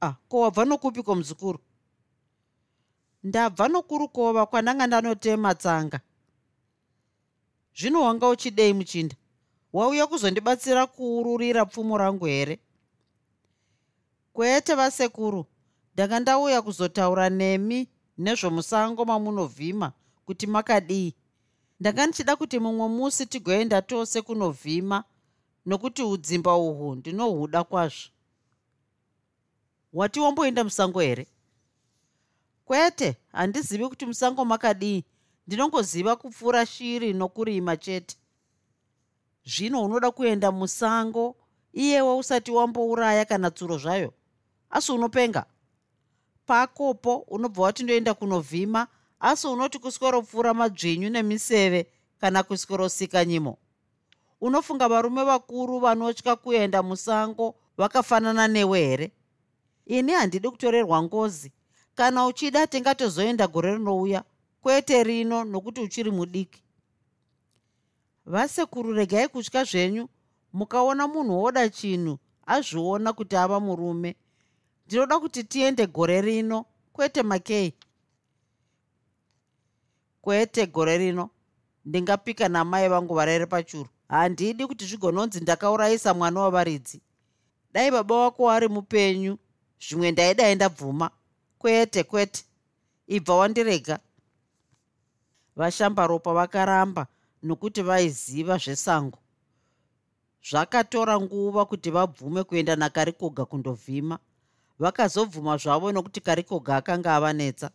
Ah 0.00 0.14
ko 0.28 0.40
wabva 0.40 0.64
nokupiko 0.64 1.14
muzukuru 1.14 1.58
ndabva 3.24 3.68
nokurukova 3.68 4.46
kwandanga 4.46 4.86
ndanotema 4.86 5.54
tsanga. 5.54 6.00
Zvino 7.76 8.02
wanga 8.02 8.28
uchidei 8.28 8.72
muchinda? 8.72 9.16
Wauya 9.72 10.06
kuzondibatsira 10.06 10.86
kuururira 10.86 11.64
pfumo 11.64 11.98
rangu 11.98 12.26
here? 12.26 12.60
Kwete 14.32 14.74
vasekuru 14.74 15.46
ndanga 15.94 16.20
ndauya 16.20 16.62
kuzotaura 16.62 17.30
nemi 17.30 17.88
nezvomusango 18.18 19.04
mamunovhima 19.04 19.92
kuti 20.26 20.46
makadii. 20.46 21.14
Ndanga 21.80 22.06
ndichida 22.06 22.36
kuti 22.36 22.58
mumwe 22.58 22.88
musi 22.88 23.26
tigoenda 23.26 23.82
tose 23.82 24.22
kunovhima 24.22 25.04
nokuti 25.66 26.02
udzimba 26.02 26.56
uhwu 26.56 26.94
ndinohuda 26.94 27.64
kwazvo. 27.64 28.10
Wati 29.92 30.20
wamboenda 30.20 30.64
musango 30.64 31.00
here? 31.00 31.26
Kwete 32.64 33.16
handizivi 33.32 33.88
kuti 33.88 34.06
musango 34.06 34.44
makadii. 34.44 35.04
Ndinongoziva 35.46 36.16
kupfuura 36.16 36.66
shiri 36.66 37.12
nokurima 37.12 37.76
chete. 37.76 38.16
Zvino 39.44 39.84
unoda 39.84 40.10
kuenda 40.10 40.52
musango 40.52 41.36
iyewo 41.72 42.18
usati 42.18 42.50
wambouraya 42.50 43.24
kana 43.24 43.50
tsuro 43.50 43.78
zvayo? 43.78 44.12
Asi 44.70 44.92
unopenga. 44.92 45.44
Pakopo 46.46 47.16
unobva 47.16 47.62
watindoenda 47.62 48.14
kunovhima 48.14 48.86
asi 49.20 49.46
unoti 49.46 49.78
kusweropfuura 49.78 50.54
madzvinyu 50.54 51.10
nemiseve 51.10 51.86
kana 52.20 52.42
kuswerosika 52.42 53.24
nyimo 53.24 53.58
unofunga 54.42 54.88
varume 54.88 55.24
vakuru 55.24 55.78
vanotya 55.80 56.36
kuenda 56.36 56.82
musango 56.82 57.54
vakafanana 57.76 58.48
newe 58.48 58.80
here? 58.80 59.12
Ini 59.86 60.12
handidi 60.12 60.50
kutorerwa 60.50 61.02
ngozi. 61.02 61.52
Kana 61.94 62.26
uchida 62.26 62.66
tingatozoenda 62.66 63.46
gore 63.46 63.72
rinouya. 63.72 64.24
Kwete 64.62 65.02
rino 65.02 65.44
nokuti 65.44 65.80
uchiri 65.80 66.10
mudiki. 66.10 66.62
Vasekuru 68.26 68.92
regai 68.92 69.28
kutya 69.28 69.64
zvenyu. 69.64 70.08
Mukaona 70.52 71.08
munhu 71.08 71.42
woda 71.42 71.68
chinhu 71.68 72.18
azviona 72.46 73.12
kuti 73.12 73.36
ava 73.36 73.60
murume. 73.60 74.16
Ndinoda 74.86 75.18
kuti 75.20 75.44
tiende 75.44 75.86
gore 75.86 76.20
rino. 76.20 76.64
Kwete 76.92 77.22
makei? 77.22 77.74
Kwete 80.22 80.66
gore 80.66 80.98
rino. 80.98 81.30
Ndingapika 81.84 82.48
namai 82.48 82.88
vangu 82.88 83.14
varere 83.14 83.46
pachuru 83.46 83.88
handidi 84.12 84.66
kuti 84.66 84.86
zvigononzi 84.86 85.40
ndakaurayisa 85.40 86.14
mwana 86.14 86.40
wavaridzi. 86.40 87.00
Dai 87.72 87.90
baba 87.90 88.16
wako 88.16 88.50
ari 88.50 88.68
mupenyu 88.68 89.38
zvimwe 89.80 90.10
ndaidai 90.10 90.54
ndabvuma. 90.54 91.10
Kwete 91.58 92.04
kwete. 92.04 92.44
Ibva 93.06 93.34
wandirega. 93.36 93.98
Vashamba 95.56 96.06
ropa 96.06 96.32
vakaramba 96.32 97.06
nokuti 97.42 97.82
vaiziva 97.82 98.58
zvesango. 98.58 99.18
Zvakatora 100.50 101.20
nguva 101.20 101.64
kuti 101.64 101.90
vabvume 101.90 102.44
kuenda 102.44 102.76
nakarikoga 102.76 103.44
kundovhima. 103.44 104.18
Vakazobvuma 104.78 105.56
zvavo 105.56 105.92
nokuti 105.92 106.20
karikoga 106.20 106.76
akanga 106.76 107.14
avanetsa 107.14 107.70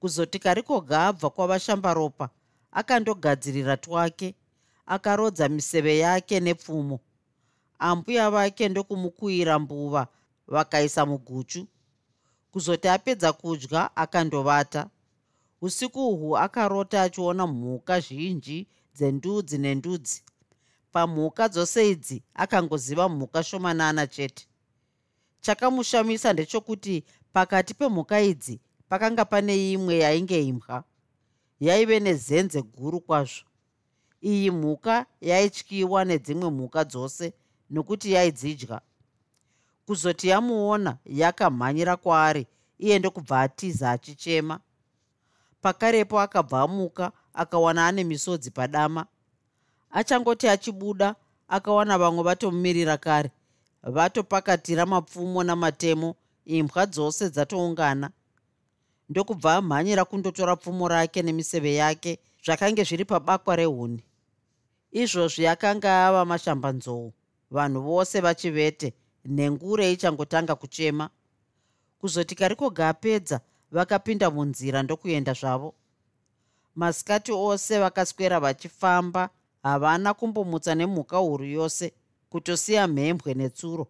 kuzoti 0.00 0.38
karikoga 0.38 1.06
abva 1.06 1.30
kwavashamba 1.30 1.94
ropa 1.94 2.28
akandogadzirira 2.72 3.76
twake 3.76 4.34
akarodza 4.88 5.48
miseve 5.48 5.98
yake 5.98 6.40
nepfumo. 6.40 7.00
Ambuya 7.78 8.30
vake 8.30 8.68
ndokumukuyira 8.68 9.58
mbuva 9.58 10.08
vakaisa 10.46 11.06
muguchu. 11.06 11.66
Kuzoti 12.50 12.88
apedza 12.88 13.32
kudya 13.32 13.96
akandovata. 13.96 14.90
Usiku 15.60 16.08
uhwu 16.08 16.38
akarota 16.38 17.02
achiona 17.02 17.46
mhuka 17.46 18.00
zhinji 18.00 18.68
dzendudzi 18.94 19.58
nendudzi. 19.58 20.22
Pamhuka 20.92 21.48
dzose 21.48 21.90
idzi 21.90 22.22
akangoziva 22.34 23.08
mhuka 23.08 23.42
shomanana 23.42 24.06
chete. 24.06 24.46
Chakamushamisa 25.40 26.32
ndechokuti 26.32 27.04
pakati 27.32 27.74
pemhuka 27.74 28.20
idzi 28.20 28.60
pakanga 28.88 29.24
pane 29.24 29.72
imwe 29.72 29.98
yainge 29.98 30.42
imbwa 30.42 30.84
yaive 31.60 32.00
nezenze 32.00 32.62
guru 32.62 33.00
kwazvo 33.00 33.44
iyi 34.22 34.50
mhuka 34.50 35.06
yaityiwa 35.20 36.04
nedzimwe 36.04 36.50
mhuka 36.50 36.84
dzose 36.84 37.32
nokuti 37.70 38.12
yaidzidya. 38.12 38.80
Kuzoti 39.86 40.28
yamuona 40.28 40.98
yakamhanyira 41.04 41.96
kwaari 41.96 42.46
iye 42.78 42.98
ndokubva 42.98 43.40
atiza 43.40 43.90
achichema. 43.90 44.60
Pakarepo 45.62 46.20
akabva 46.20 46.62
amuka 46.62 47.12
akawana 47.34 47.86
ane 47.86 48.04
misodzi 48.04 48.50
padama. 48.50 49.06
Achangoti 49.90 50.48
achibuda 50.48 51.14
akawana 51.48 51.98
vamwe 51.98 52.22
vatomumirira 52.22 52.96
kare 52.96 53.30
vatopakatira 53.82 54.86
mapfumo 54.86 55.42
namatemo 55.44 56.14
imbwa 56.44 56.86
dzose 56.86 57.30
dzatoungana. 57.30 58.10
Ndokubva 59.08 59.54
amhanyira 59.54 60.04
kundotora 60.04 60.56
pfumo 60.56 60.88
rake 60.88 61.22
nemiseve 61.22 61.74
yake 61.74 62.18
zvakange 62.44 62.84
zviri 62.84 63.04
pabakwa 63.04 63.56
rehuni 63.56 64.04
izvozvi 64.92 65.46
akanga 65.46 66.06
ava 66.06 66.24
mashambanzou 66.24 67.12
vanhu 67.50 67.80
vose 67.80 68.20
vachivete 68.20 68.94
nhengure 69.24 69.92
ichangotanga 69.92 70.54
kuchema. 70.54 71.10
Kuzoti 72.00 72.34
karikoga 72.34 72.88
apedza 72.88 73.40
vakapinda 73.70 74.30
munzira 74.30 74.82
ndokuenda 74.82 75.32
zvavo. 75.32 75.74
Masikati 76.74 77.32
ose 77.32 77.78
vakaswera 77.78 78.40
vachifamba 78.40 79.30
havana 79.62 80.14
kumbomutsa 80.14 80.74
nemhuka 80.74 81.16
huru 81.16 81.44
yose 81.44 81.92
kutosiya 82.30 82.88
mhembwe 82.88 83.34
netsuro. 83.34 83.86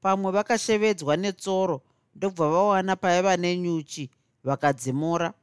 Pamwe 0.00 0.32
vakashevedzwa 0.32 1.16
netsoro 1.16 1.82
ndobva 2.14 2.48
vawana 2.48 2.96
paiva 2.96 3.36
nenyuchi 3.36 4.10
vakadzimura 4.44 5.34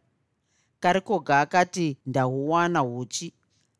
karikoga 0.79 1.39
akati 1.39 1.97
ndahuwana 2.05 2.79
huchi 2.79 3.33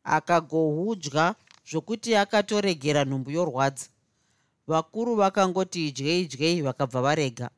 akagohudya 0.06 1.34
zvokuti 1.68 2.16
akatoregera 2.16 3.04
nhumbu 3.04 3.30
yorwadza. 3.30 3.86
Vakuru 4.66 5.16
vakangoti 5.16 5.88
idyei 5.88 6.22
idyei 6.22 6.62
vakabva 6.62 7.00
varega. 7.02 7.50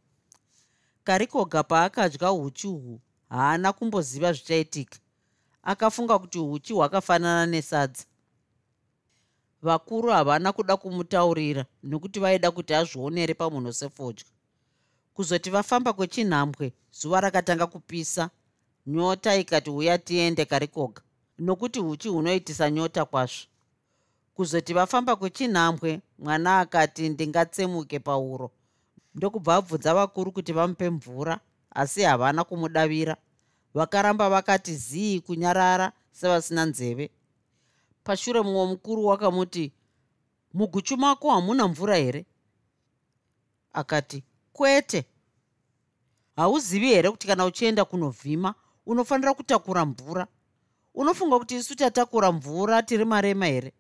Karikoga 1.05 1.63
paakadya 1.63 2.33
uchi 2.33 2.67
uhwu 2.67 3.01
haana 3.29 3.73
kumboziva 3.73 4.33
zvichaitika. 4.33 4.99
Akafunga 5.63 6.19
kuti 6.19 6.39
uchi 6.39 6.73
hwakafanana 6.73 7.47
nesadza. 7.47 8.05
Vakuru 9.63 10.09
havana 10.09 10.53
kuda 10.53 10.77
kumutaurira 10.77 11.65
nokuti 11.83 12.21
vaida 12.21 12.51
kuti 12.51 12.75
azvionere 12.75 13.35
pamunhu 13.35 13.73
sefodya 13.73 14.25
kuzoti 15.15 15.51
vafamba 15.51 15.93
kwechinhambwe 15.93 16.73
zuva 16.93 17.21
rakatanga 17.21 17.67
kupisa 17.67 18.31
nyota 18.87 19.37
ikati 19.37 19.71
uya 19.71 19.99
tiende 19.99 20.45
karikoga 20.45 21.03
nokuti 21.39 21.81
uchi 21.81 22.09
hunoitisa 22.09 22.71
nyota 22.71 23.05
kwazvo. 23.05 23.47
Kuzoti 24.35 24.75
vafamba 24.75 25.17
kwechinhambwe 25.17 26.01
mwana 26.19 26.61
akati 26.61 27.09
ndingatsemuke 27.09 27.99
pauro. 27.99 28.51
Ndokubva 29.15 29.55
abvunza 29.57 29.95
vakuru 29.95 30.33
kuti 30.33 30.53
vamupe 30.53 30.91
mvura 30.91 31.41
asi 31.71 32.03
havana 32.03 32.45
kumudavira. 32.45 33.17
Vakaramba 33.75 34.31
vakati 34.31 34.75
zii 34.75 35.21
kunyarara 35.21 35.93
sevasina 36.13 36.65
nzeve. 36.65 37.11
Pashure 38.05 38.41
mumwe 38.41 38.67
mukuru 38.67 39.07
wakamuti 39.07 39.73
muguchu 40.55 40.97
mako 40.97 41.31
hamuna 41.31 41.69
mvura 41.69 41.97
here? 41.97 42.27
Akati 43.73 44.25
kwete. 44.53 45.05
Hauzivi 46.37 46.87
here 46.89 47.11
kuti 47.11 47.27
kana 47.27 47.45
uchienda 47.45 47.85
kunovhima 47.85 48.55
unofanira 48.87 49.35
kutakura 49.35 49.85
mvura 49.85 50.27
unofunga 50.99 51.39
kuti 51.39 51.57
isu 51.57 51.75
tatakura 51.75 52.33
mvura 52.33 52.83
tiri 52.83 53.05
marema 53.05 53.47
here? 53.47 53.73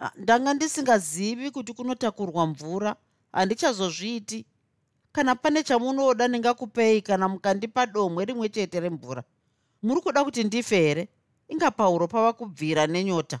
Ah, 0.00 0.10
ndanga 0.16 0.54
ndisingazivi 0.54 1.50
kuti 1.50 1.72
kunotakurwa 1.72 2.46
mvura. 2.46 2.96
Handichazozviiti. 3.32 4.46
Kana 5.12 5.34
pane 5.34 5.62
chamunoda 5.62 6.28
ndingakupei 6.28 7.02
kana 7.02 7.28
mukandipa 7.28 7.86
domwe 7.86 8.24
rimwe 8.24 8.48
chete 8.48 8.80
remvura. 8.80 9.22
Muri 9.82 10.00
kuda 10.00 10.24
kuti 10.24 10.44
ndife 10.44 10.76
here? 10.76 11.08
Inga 11.48 11.70
pauro 11.70 12.08
pava 12.08 12.32
kubvira 12.32 12.86
nenyota. 12.86 13.40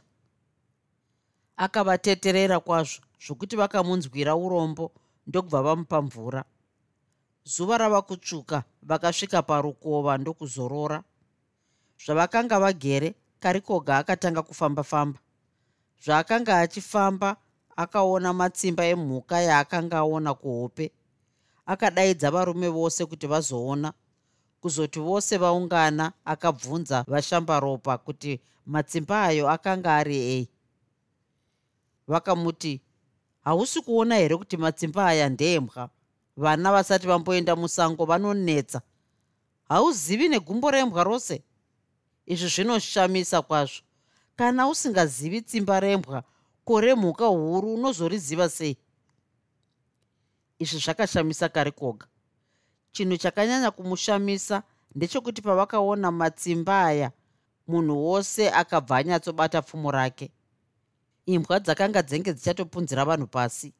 Akavateterera 1.56 2.60
kwazvo 2.60 3.00
zvokuti 3.26 3.56
vakamunzwira 3.56 4.36
urombo 4.36 4.92
ndokubva 5.26 5.62
vamupa 5.62 6.02
mvura. 6.02 6.44
Zuva 7.44 7.78
rava 7.78 8.02
kutsvuka 8.02 8.64
vakasvika 8.82 9.42
parukova 9.42 10.18
ndokuzorora 10.18 11.02
zvavakanga 12.04 12.58
vagere 12.60 13.14
karikoga 13.40 13.98
akatanga 13.98 14.42
kufamba-famba. 14.42 15.18
Zvaakanga 16.04 16.60
achifamba 16.60 17.36
akaona 17.76 18.32
matsimba 18.32 18.84
emhuka 18.86 19.40
yaakanga 19.40 19.98
aona 19.98 20.34
kuhope. 20.34 20.92
Akadaidza 21.66 22.30
varume 22.30 22.68
vose 22.68 23.06
kuti 23.06 23.26
vazoona 23.26 23.92
kuzoti 24.60 25.00
vose 25.00 25.36
vaungana 25.36 26.12
akabvunza 26.24 27.04
vashambaropa 27.08 27.98
kuti 27.98 28.40
matsimba 28.66 29.22
ayo 29.22 29.50
akanga 29.50 29.96
ari 29.96 30.16
ei. 30.16 30.48
Vakamuti 32.08 32.80
hausi 33.44 33.80
kuona 33.82 34.16
here 34.16 34.36
kuti 34.36 34.56
matsimba 34.56 35.06
aya 35.06 35.28
ndeemwa 35.28 35.90
vana 36.36 36.72
vasati 36.72 37.06
vamboenda 37.06 37.56
musango 37.56 38.04
vanonetsa. 38.04 38.80
Hauzivi 39.68 40.28
negumbo 40.28 40.70
rembwa 40.70 41.04
rose 41.04 41.42
izvi 42.26 42.48
zvinoshamisa 42.48 43.42
kwazvo. 43.42 43.82
Kana 44.36 44.68
usingazivi 44.68 45.42
tsimba 45.42 45.80
rembwa 45.80 46.22
kore 46.64 46.94
mhuka 46.94 47.26
huru 47.26 47.74
unozoriziva 47.74 48.48
sei? 48.48 48.76
Izvi 50.58 50.78
zvakashamisa 50.78 51.48
kari 51.48 51.72
koga. 51.72 52.06
Chinhu 52.92 53.16
chakanyanya 53.16 53.70
kumushamisa 53.70 54.62
ndechekuti 54.94 55.42
pavakaona 55.42 56.10
matsimba 56.10 56.84
aya 56.84 57.12
munhu 57.66 58.04
wose 58.04 58.50
akabva 58.50 58.96
anyatsobata 58.96 59.62
pfumo 59.62 59.90
rake. 59.90 60.30
Imbwa 61.26 61.60
dzakanga 61.60 62.02
dzenge 62.02 62.32
dzichatopunzira 62.32 63.04
vanhu 63.04 63.26
pasi. 63.26 63.74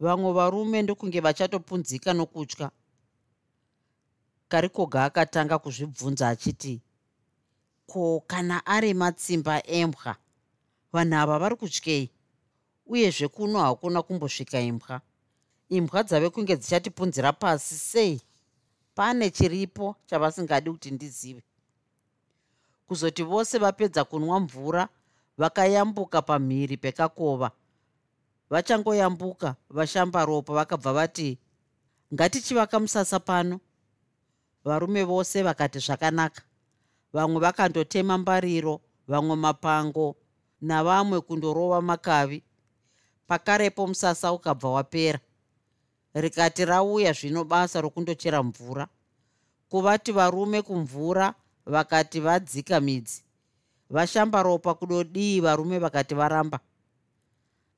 Vamwe 0.00 0.32
varume 0.32 0.82
ndokunge 0.82 1.20
vachatopunzika 1.20 2.12
nokutya. 2.12 2.70
Karikoga 4.48 5.04
akatanga 5.04 5.58
kuzvibvunza 5.58 6.28
achiti 6.28 6.82
ko 7.86 8.24
kana 8.26 8.66
ari 8.66 8.94
matsimba 8.94 9.62
embwa. 9.66 10.16
Vanhu 10.92 11.16
ava 11.16 11.38
vari 11.38 11.56
kutyei 11.56 12.10
uyezve 12.86 13.28
kuno 13.28 13.58
hakuna 13.58 14.02
kumbosvika 14.02 14.60
imbwa. 14.60 15.00
Imbwa 15.68 16.02
dzave 16.02 16.30
kunge 16.30 16.56
dzichatipunzira 16.56 17.32
pasi 17.32 17.74
sei? 17.74 18.20
Pane 18.94 19.30
chiripo 19.30 19.96
chavasingadi 20.06 20.70
kuti 20.70 20.90
ndizive. 20.90 21.42
Kuzoti 22.88 23.22
vose 23.22 23.58
vapedza 23.58 24.04
kunwa 24.04 24.40
mvura 24.40 24.88
vakayambuka 25.38 26.22
pamhiri 26.22 26.76
pekakova. 26.76 27.50
Vachangoyambuka 28.50 29.56
vashamba 29.70 30.24
ropa 30.24 30.52
vakabva 30.52 30.92
vati 30.92 31.38
ngatichivaka 32.14 32.80
musasa 32.80 33.20
pano. 33.20 33.60
Varume 34.64 35.04
vose 35.04 35.42
vakati 35.42 35.78
zvakanaka 35.78 36.42
vamwe 37.12 37.40
vakandotema 37.40 38.18
mbariro 38.18 38.80
vamwe 39.08 39.36
mapango 39.36 40.16
navamwe 40.60 41.20
kundorova 41.20 41.80
makavi. 41.80 42.42
Pakarepo 43.26 43.86
musasa 43.86 44.32
ukabva 44.32 44.68
wapera. 44.70 45.20
Rikati 46.14 46.64
rauya 46.64 47.12
zvino 47.12 47.44
basa 47.44 47.80
rokundochera 47.80 48.42
mvura. 48.42 48.88
Kuvati 49.68 50.12
varume 50.12 50.62
kumvura 50.62 51.34
vakati 51.66 52.20
vadzika 52.20 52.80
midzi. 52.80 53.24
Vashamba 53.90 54.42
ropa 54.42 54.74
kudodii 54.74 55.40
varume 55.40 55.78
vakati 55.78 56.14
varamba. 56.14 56.60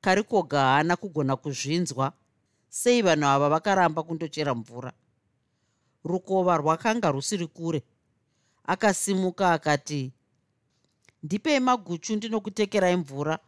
Karikoga 0.01 0.61
haana 0.61 0.97
kugona 0.97 1.37
kuzvinzwa. 1.37 2.13
Sei 2.69 3.03
vanhu 3.03 3.27
ava 3.27 3.49
vakaramba 3.49 4.03
kundochera 4.03 4.55
mvura? 4.55 4.93
Rukova 6.05 6.57
rwakanga 6.57 7.11
rusiri 7.11 7.47
kure 7.47 7.83
akasimuka 8.65 9.53
akati 9.53 10.13
ndipei 11.23 11.61
maguchu 11.61 12.17
ndinokutekerai 12.17 12.97
mvura. 12.97 13.39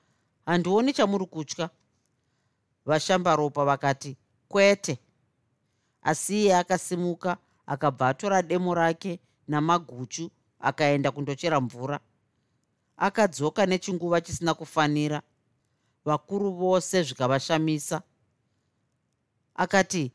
Handioni 0.47 0.93
chamuri 0.93 1.27
kutya. 1.27 1.71
Vashamba 2.85 3.37
ropa 3.37 3.64
vakati 3.64 4.17
kwete. 4.49 4.99
Asi 6.03 6.43
iye 6.43 6.57
akasimuka 6.57 7.37
akabva 7.67 8.09
atora 8.09 8.43
demo 8.43 8.75
rake 8.75 9.21
namaguchu 9.49 10.31
akaenda 10.61 11.11
kundochera 11.11 11.61
mvura. 11.61 12.01
Akadzoka 12.97 13.67
nechinguva 13.67 14.21
chisina 14.21 14.55
kufanira. 14.55 15.23
Vakuru 16.05 16.53
vose 16.53 17.03
zvikavashamisa. 17.03 18.03
Akati 19.55 20.12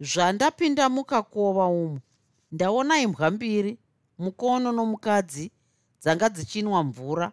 zvandapinda 0.00 0.88
mukakova 0.88 1.66
umu. 1.66 2.00
Ndaona 2.52 3.00
imbwa 3.00 3.30
mbiri 3.30 3.78
mukono 4.22 4.72
nomukadzi 4.72 5.50
dzanga 6.02 6.28
dzichinwa 6.28 6.84
mvura. 6.84 7.32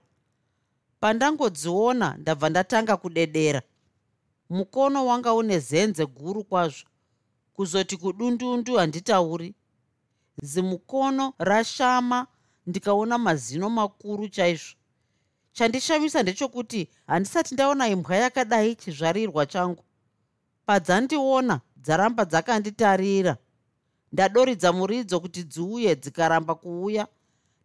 Pandangodziona 1.00 2.08
ndabva 2.18 2.50
ndatanga 2.50 2.98
kudedera. 2.98 3.62
Mukono 4.50 5.06
wanga 5.06 5.34
une 5.34 5.60
zenze 5.60 6.06
guru 6.06 6.44
kwazvo. 6.44 6.88
Kuzoti 7.54 7.98
kudundundu 7.98 8.76
handitauri. 8.78 9.54
Zimukono 10.42 11.34
rashama 11.38 12.28
ndikaona 12.68 13.18
mazino 13.18 13.70
makuru 13.70 14.30
chaizvo. 14.30 14.76
Chandishamisa 15.52 16.24
ndechekuti 16.24 16.90
handisati 17.08 17.54
ndaona 17.54 17.88
imbwa 17.88 18.16
yakadai 18.16 18.76
chizvarirwa 18.76 19.46
changu. 19.46 19.84
Padzandiona 20.66 21.62
dzaramba 21.78 22.26
dzakanditarira 22.26 23.38
ndadoridza 24.12 24.74
muridzo 24.74 25.20
kuti 25.20 25.44
dziuye 25.44 25.96
dzikaramba 25.96 26.56
kuuya. 26.56 27.08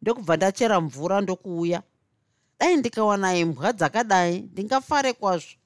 Ndokubva 0.03 0.37
ndachera 0.37 0.81
mvura 0.81 1.21
ndokuuya. 1.21 1.83
Dai 2.59 2.77
ndikawana 2.77 3.37
imbwa 3.37 3.73
dzakadai 3.73 4.41
ndingafare 4.41 5.13
kwazvo. 5.13 5.57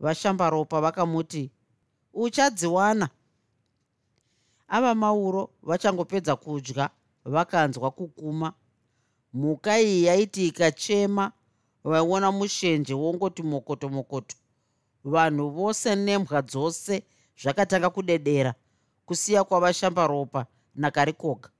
Vashambaropa 0.00 0.80
vakamuti 0.80 1.50
uchadziwana. 2.12 3.08
Ava 4.68 4.94
mauro 4.94 5.50
vachangopedza 5.62 6.36
kudya 6.36 6.90
vakanzwa 7.24 7.90
kukuma. 7.90 8.52
Mhuka 9.32 9.80
iyi 9.80 10.04
yaiti 10.04 10.46
ikachema 10.46 11.32
vaiona 11.84 12.32
mushenje 12.32 12.94
wongoti 12.94 13.42
mokoto 13.42 13.88
mokoto 13.88 14.36
vanhu 15.04 15.50
vose 15.50 15.96
nembwa 15.96 16.42
dzose 16.42 17.02
zvakatanga 17.40 17.90
kudedera 17.90 18.54
kusiya 19.06 19.44
kwavashamba 19.44 20.06
ropa 20.06 20.46
nakarikoga. 20.74 21.50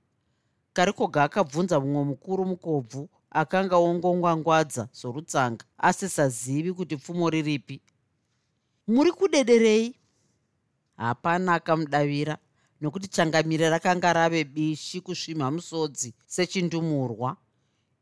Karikoga 0.73 1.23
akabvunza 1.23 1.79
mumwe 1.79 2.03
mukuru 2.03 2.45
mukobvu 2.45 3.09
akanga 3.29 3.77
wongongwangwadza 3.77 4.87
sorutsanga 4.91 5.65
asisazivi 5.77 6.73
kuti 6.73 6.97
pfumo 6.97 7.29
riripi. 7.29 7.81
Muri 8.87 9.11
kudederei? 9.11 9.95
Hapana 10.97 11.53
akamudavira 11.53 12.37
nokuti 12.81 13.07
changamire 13.07 13.69
rakanga 13.69 14.13
rave 14.13 14.43
bishi 14.43 15.01
kusvimha 15.01 15.51
musodzi 15.51 16.13
sechindumurwa. 16.25 17.37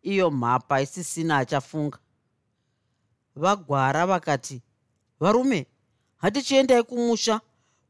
Iyo 0.02 0.32
mhapa 0.32 0.82
isisina 0.82 1.38
achafunga. 1.38 2.00
Vagwara 3.36 4.06
vakati 4.08 4.62
varume 5.20 5.68
hatichiendai 6.18 6.84
kumusha 6.84 7.42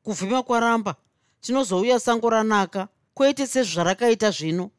kuvhima 0.03 0.43
kwaramba 0.43 0.95
tinozouya 1.43 1.99
sango 1.99 2.29
ranaka 2.29 2.87
kwete 3.13 3.47
sezvarakaita 3.47 4.31
zvino. 4.31 4.71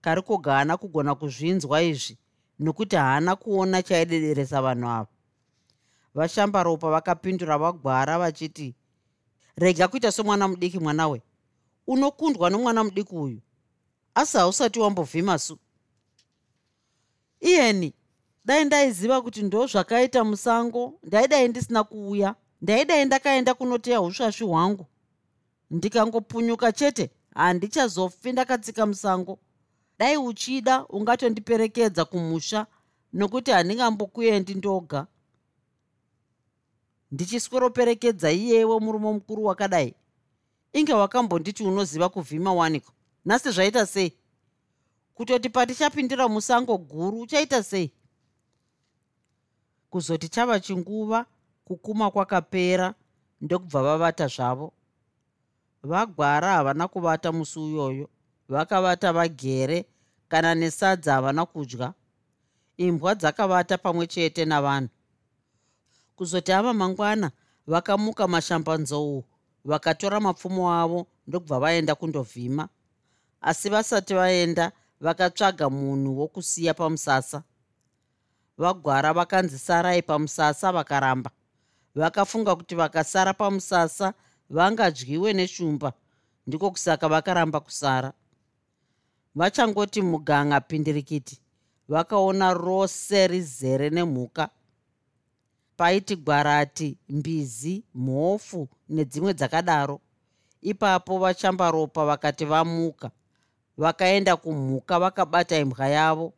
Karikoga 0.00 0.52
haana 0.52 0.76
kugona 0.76 1.14
kuzvinzwa 1.14 1.82
izvi 1.82 2.18
nokuti 2.58 2.96
haana 2.96 3.36
kuona 3.36 3.82
chaidederesa 3.82 4.62
vanhu 4.62 4.88
ava. 4.88 5.08
Vashamba 6.14 6.62
ropa 6.62 6.90
vakapindura 6.90 7.58
vagwara 7.58 8.18
vachiti 8.18 8.74
rega 9.56 9.88
kuita 9.88 10.12
somwana 10.12 10.48
mudiki 10.48 10.78
mwanawe 10.78 11.22
unokundwa 11.86 12.50
nomwana 12.50 12.84
mudiki 12.84 13.14
uyu. 13.14 13.40
Asi 14.14 14.36
hausati 14.36 14.80
wambovhima 14.80 15.38
su. 15.38 15.58
Iyeni 17.40 17.94
dai 18.44 18.64
ndaiziva 18.64 19.22
kuti 19.22 19.42
ndo 19.42 19.66
zvakaita 19.66 20.24
musango 20.24 20.98
ndaidai 21.02 21.48
ndisina 21.48 21.84
kuuya 21.84 22.34
ndaidai 22.60 23.04
ndakaenda 23.04 23.54
kunoteya 23.54 24.00
usvasvi 24.00 24.44
hwangu. 24.44 24.86
Ndikangopunyuka 25.70 26.72
chete 26.72 27.10
handichazofi 27.34 28.32
ndakatsika 28.32 28.86
musango. 28.86 29.38
Dai 29.98 30.16
uchida 30.16 30.86
ungatondiperekedza 30.86 32.04
kumusha 32.04 32.66
nokuti 33.12 33.50
handingambokuendi 33.50 34.54
ndoga. 34.54 35.06
Ndichisweroperekedza 37.10 38.32
iyewo 38.32 38.80
murume 38.80 39.12
mukuru 39.12 39.44
wakadai. 39.44 39.94
Inge 40.72 40.92
wakambonditi 40.94 41.62
unoziva 41.64 42.08
kuvhima 42.08 42.52
waniko? 42.54 42.92
Nhasi 43.24 43.50
zvaita 43.50 43.86
sei? 43.86 44.12
Kutoti 45.14 45.48
patichapindira 45.50 46.28
musango 46.28 46.78
guru 46.78 47.20
uchaita 47.20 47.62
sei? 47.62 47.92
Kuzoti 49.90 50.28
chava 50.28 50.60
chinguva 50.60 51.26
kukuma 51.68 52.10
kwakapera 52.10 52.94
ndokubva 53.40 53.82
vavata 53.82 54.26
zvavo. 54.26 54.72
Vagwara 55.82 56.52
havana 56.52 56.88
kuvata 56.88 57.32
musi 57.32 57.58
uyoyo 57.58 58.08
vakavata 58.48 59.12
vagere 59.12 59.84
kana 60.28 60.54
nesadza 60.54 61.12
havana 61.14 61.46
kudya. 61.46 61.92
Imbwa 62.76 63.14
dzakavata 63.14 63.78
pamwe 63.78 64.06
chete 64.06 64.44
navanhu. 64.44 64.88
Kuzoti 66.16 66.52
ava 66.52 66.72
mangwana 66.74 67.30
vakamuka 67.66 68.28
mashambanzou 68.28 69.24
vakatora 69.64 70.20
mapfumo 70.20 70.72
avo 70.72 71.06
ndokubva 71.26 71.60
vaenda 71.60 71.94
kundovhima. 71.94 72.68
Asi 73.40 73.68
vasati 73.70 74.14
vaenda 74.14 74.72
vakatsvaga 75.00 75.70
munhu 75.70 76.18
wokusiya 76.18 76.74
pamusasa. 76.74 77.42
Vagwara 78.58 79.12
vakanzi 79.12 79.58
sarai 79.58 80.02
pamusasa 80.02 80.72
vakaramba 80.72 81.30
vakafunga 81.98 82.56
kuti 82.56 82.74
vakasara 82.74 83.34
pamusasa 83.34 84.14
vangadyiwe 84.50 85.32
neshumba. 85.32 85.92
Ndiko 86.46 86.70
kusaka 86.70 87.08
vakaramba 87.08 87.60
kusara. 87.60 88.12
Vachangoti 89.34 90.02
muganga 90.02 90.60
pindirikiti 90.60 91.40
vakaona 91.88 92.54
rose 92.54 93.26
rizere 93.26 93.90
nemhuka. 93.90 94.48
Paiti 95.76 96.16
gwarati 96.16 96.98
mbizi 97.08 97.84
mhofu 97.94 98.68
nedzimwe 98.88 99.34
dzakadaro. 99.34 100.00
Ipapo 100.62 101.18
vachambaropa 101.18 102.06
vakati 102.06 102.44
vamuka. 102.44 103.10
Vakaenda 103.76 104.36
kumhuka 104.36 104.98
vakabata 104.98 105.58
imbwa 105.58 105.88
yavo. 105.88 106.32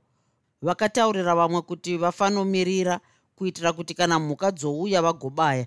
Vakataurira 0.62 1.34
vamwe 1.34 1.62
kuti 1.62 1.96
vafanomirira 1.96 3.00
kuitira 3.40 3.72
kuti 3.72 3.94
kana 3.94 4.18
mhuka 4.18 4.50
dzouya 4.52 5.02
vagobaya 5.02 5.66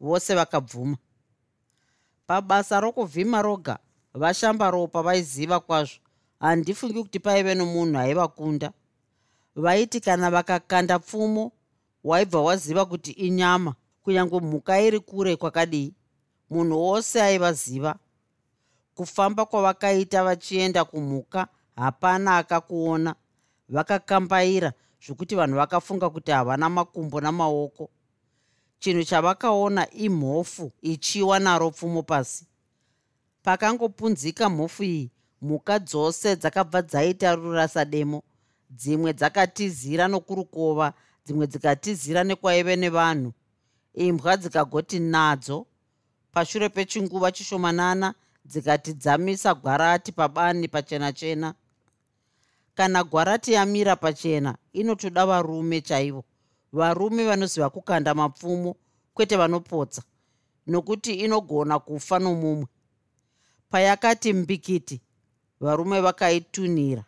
vose 0.00 0.34
vakabvuma. 0.34 0.96
Pabasa 2.26 2.80
rokuvhima 2.80 3.42
roga 3.42 3.78
vashamba 4.14 4.70
ropa 4.70 5.02
vaiziva 5.02 5.60
kwazvo 5.60 6.00
handifungi 6.40 6.94
kuti 7.02 7.18
paive 7.20 7.54
nomunhu 7.54 7.98
aivakunda 7.98 8.72
vaiti 9.56 10.00
kana 10.00 10.30
vakakanda 10.30 10.98
pfumo 10.98 11.52
waibva 12.04 12.40
waziva 12.40 12.84
kuti 12.86 13.10
inyama 13.12 13.74
kunyange 14.02 14.40
mhuka 14.40 14.80
iri 14.80 15.00
kure 15.00 15.36
kwakadii 15.36 15.92
munhu 16.50 16.78
wose 16.82 17.22
aivaziva. 17.22 17.96
Kufamba 18.94 19.44
kwavakaita 19.44 20.24
vachienda 20.24 20.84
kumhuka 20.84 21.48
hapana 21.76 22.36
akakuona. 22.36 23.14
Vakakambaira 23.68 24.72
zvokuti 25.06 25.34
vanhu 25.34 25.56
vakafunga 25.56 26.10
kuti 26.10 26.30
havana 26.30 26.68
makumbo 26.68 27.20
namaoko. 27.20 27.90
Chinhu 28.78 29.04
chavakaona 29.04 29.90
imhofu 29.90 30.72
ichiwa 30.82 31.38
naro 31.38 31.70
pfumo 31.70 32.02
pasi. 32.02 32.46
Pakangopunzika 33.42 34.50
mhofu 34.50 34.84
iyi 34.84 35.10
mhuka 35.42 35.78
dzose 35.78 36.36
dzakabva 36.36 36.82
dzaitarura 36.82 37.68
sademo 37.68 38.22
dzimwe 38.70 39.12
dzakatizira 39.12 40.08
nokurukova 40.08 40.92
dzimwe 41.26 41.46
dzikatizira 41.46 42.24
nekwaive 42.24 42.76
nevanhu. 42.76 43.32
Imbwa 43.94 44.36
dzikagoti 44.36 44.98
nadzo. 44.98 45.66
Pashure 46.32 46.68
pechinguva 46.68 47.32
chishomanana 47.32 48.14
dzikati 48.44 48.92
dzamisa 48.92 49.54
gwarati 49.54 50.12
pabani 50.12 50.68
pachena 50.68 51.12
chena 51.12 51.54
kana 52.74 53.04
gwarati 53.04 53.52
yamira 53.52 53.96
pachena 53.96 54.56
inotoda 54.72 55.26
varume 55.26 55.80
chaivo. 55.80 56.24
Varume 56.72 57.24
vanoziva 57.24 57.70
kukanda 57.70 58.14
mapfumo 58.14 58.76
kwete 59.14 59.36
vanopotsa 59.36 60.02
nokuti 60.66 61.14
inogona 61.14 61.78
kufa 61.78 62.18
nomumwe. 62.18 62.66
Payakati 63.70 64.32
mbikiti 64.32 65.00
varume 65.60 66.00
vakaitunhira 66.00 67.04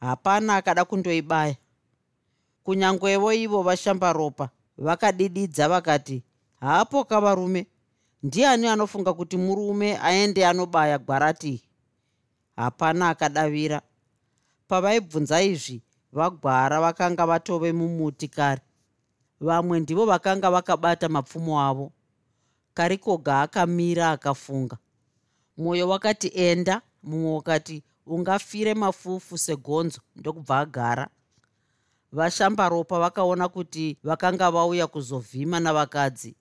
hapana 0.00 0.56
akada 0.56 0.84
kundoibaya. 0.84 1.56
Kunyangwevo 2.64 3.32
ivo 3.32 3.62
vashamba 3.62 4.12
ropa 4.12 4.48
vakadididza 4.78 5.68
vakati 5.68 6.22
haapoka 6.60 7.20
varume? 7.20 7.66
Ndiani 8.22 8.66
anofunga 8.68 9.12
kuti 9.14 9.36
murume 9.36 9.98
aende 9.98 10.46
anobaya 10.46 10.98
gwarati? 10.98 11.62
Hapana 12.56 13.08
akadavira 13.08 13.82
pavaibvunza 14.72 15.42
izvi 15.42 15.82
vagwara 16.12 16.80
vakanga 16.80 17.26
vatove 17.26 17.72
mumuti 17.72 18.28
kare. 18.28 18.62
Vamwe 19.40 19.80
ndivo 19.80 20.06
vakanga 20.06 20.50
vakabata 20.50 21.08
mapfumo 21.08 21.60
avo. 21.60 21.92
Karikoga 22.74 23.40
akamira 23.42 24.10
akafunga. 24.10 24.76
Mwoyo 25.56 25.88
wakati 25.88 26.28
enda 26.34 26.82
mumwe 27.02 27.34
wakati 27.34 27.82
ungafire 28.06 28.74
mafufu 28.74 29.38
segonzo 29.38 30.00
ndokubva 30.16 30.58
agara. 30.58 31.08
Vashamba 32.12 32.68
ropa 32.68 32.98
vakaona 32.98 33.48
kuti 33.48 33.98
vakanga 34.02 34.50
vauya 34.50 34.86
kuzovhima 34.86 35.60
navakadzi. 35.60 36.36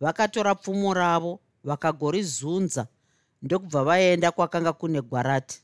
Vakatora 0.00 0.54
pfumo 0.54 0.94
ravo 0.94 1.40
vakagorizunza 1.64 2.86
ndokubva 3.42 3.84
vaenda 3.84 4.30
kwakanga 4.32 4.72
kune 4.72 5.02
gwarati 5.02 5.62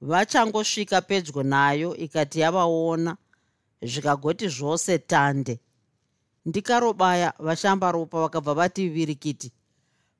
vachangosvika 0.00 1.00
pedyo 1.00 1.42
nayo 1.42 1.96
ikati 1.96 2.40
yavaona 2.40 3.16
zvikagoti 3.82 4.48
zvose 4.48 4.98
tande. 4.98 5.60
Ndikarobaya 6.46 7.32
vashamba 7.38 7.92
ropa 7.92 8.20
vakabva 8.20 8.54
vati 8.54 8.88
virikiti. 8.88 9.52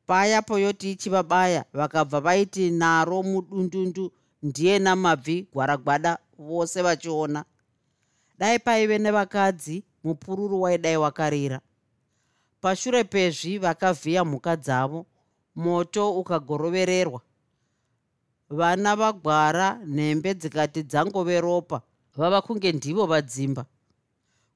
Paya 0.07 0.43
poyoti 0.43 0.91
ichivabaya 0.91 1.64
vakabva 1.72 2.20
vaiti 2.20 2.70
naro 2.70 3.22
mudundundu 3.22 4.12
ndiye 4.43 4.79
namabvi 4.79 5.49
gwaragwada 5.53 6.18
vose 6.39 6.83
vachiona. 6.83 7.45
Dai 8.39 8.59
paive 8.59 8.99
nevakadzi 8.99 9.85
mupururu 10.05 10.62
waidai 10.62 10.97
wakarira. 10.97 11.61
Pashure 12.61 13.05
pezvi 13.05 13.59
vakavhiya 13.59 14.24
mhuka 14.24 14.57
dzavo 14.57 15.07
moto 15.57 16.12
ukagorovererwa 16.12 17.20
vana 18.51 18.97
vagwara 18.97 19.80
nhembe 19.86 20.34
dzikati 20.34 20.82
dzangove 20.82 21.40
ropa 21.40 21.82
vava 22.16 22.42
kunge 22.42 22.72
ndivo 22.72 23.07
vadzimba. 23.07 23.66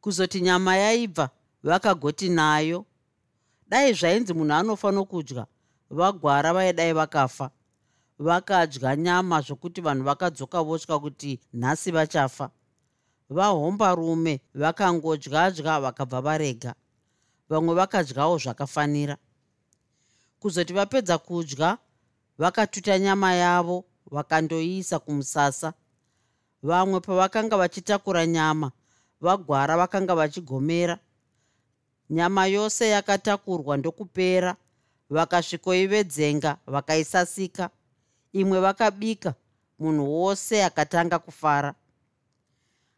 Kuzoti 0.00 0.40
nyama 0.40 0.76
yaibva 0.76 1.30
vakagoti 1.62 2.28
nayo 2.28 2.84
dai 3.68 3.92
zvainzi 3.92 4.34
munhu 4.34 4.54
anofa 4.54 4.90
nokudya 4.90 5.46
vagwara 5.90 6.52
vaidai 6.52 6.92
vakafa. 6.92 7.50
Vakadya 8.18 8.96
nyama 8.96 9.40
zvokuti 9.40 9.80
vanhu 9.80 10.04
vakadzoka 10.04 10.62
votya 10.62 10.98
kuti 10.98 11.40
nhasi 11.52 11.90
vachafa. 11.90 12.50
Vahombarume 13.30 14.40
vakangodyadya 14.54 15.80
vakabva 15.80 16.20
varega. 16.20 16.74
Vamwe 17.48 17.74
vakadyawo 17.74 18.38
zvakafanira. 18.38 19.16
Kuzoti 20.40 20.72
vapedza 20.72 21.18
kudya 21.18 21.78
vakatuta 22.40 22.98
nyama 22.98 23.34
yavo 23.34 23.84
vakandoiisa 24.10 24.98
kumusasa. 24.98 25.72
Vamwe 26.62 27.00
pavakanga 27.00 27.56
vachitakura 27.56 28.26
nyama 28.26 28.72
vagwara 29.20 29.76
vakanga 29.76 30.14
vachigomera. 30.14 30.98
Nyama 32.10 32.46
yose 32.46 32.88
yakatakurwa 32.88 33.76
ndokupera 33.76 34.56
vakasvikoivedzenga 35.10 36.56
vakaisasika. 36.66 37.70
Imwe 38.32 38.60
vakabika 38.60 39.34
munhu 39.78 40.14
wose 40.14 40.64
akatanga 40.64 41.18
kufara. 41.18 41.74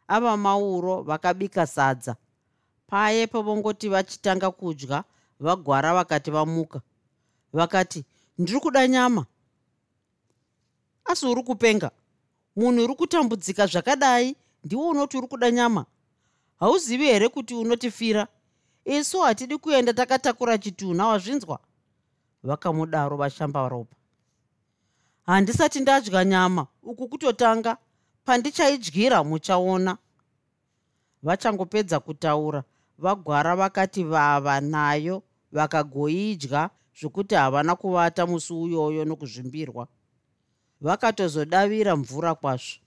Ava 0.07 0.37
mauro 0.37 1.01
vakabika 1.01 1.67
sadza. 1.67 2.15
Paye 2.87 3.27
pavongoti 3.27 3.89
vachitanga 3.89 4.51
kudya 4.51 5.03
vagwara 5.39 5.93
vakati 5.93 6.31
vamuka. 6.31 6.81
Vakati 7.53 8.05
ndiri 8.37 8.59
kuda 8.59 8.87
nyama 8.87 9.25
asi 11.05 11.25
uri 11.25 11.43
kupenga. 11.43 11.91
Munhu 12.55 12.83
uri 12.83 12.95
kutambudzika 12.95 13.67
zvakadai 13.67 14.35
ndiwo 14.63 14.89
unoti 14.89 15.17
uri 15.17 15.27
kuda 15.27 15.51
nyama. 15.51 15.85
Hauzivi 16.59 17.05
here 17.05 17.29
kuti 17.29 17.55
unotifira? 17.55 18.27
Isu 18.85 19.19
hatidi 19.19 19.57
kuenda 19.57 19.93
takatakura 19.93 20.57
chitunha 20.57 21.07
wazvinzwa? 21.07 21.59
Vakamudaro 22.43 23.17
vashamba 23.17 23.69
ropa. 23.69 23.95
Handisati 25.25 25.79
ndadya 25.79 26.25
nyama 26.25 26.67
uku 26.83 27.07
kutotanga 27.07 27.77
pandichaidyira 28.25 29.23
muchaona. 29.23 29.97
Vachangopedza 31.23 31.99
kutaura 31.99 32.63
vagwara 32.97 33.55
vakati 33.55 34.03
vava 34.03 34.61
nayo 34.61 35.23
vakagoidya 35.51 36.69
zvokuti 36.99 37.35
havana 37.35 37.75
kuvata 37.75 38.27
musi 38.27 38.53
uyoyo 38.53 39.05
nokuzvimbirwa 39.05 39.87
vakatozodavira 40.83 41.95
mvura 41.95 42.35
kwazvo 42.35 42.79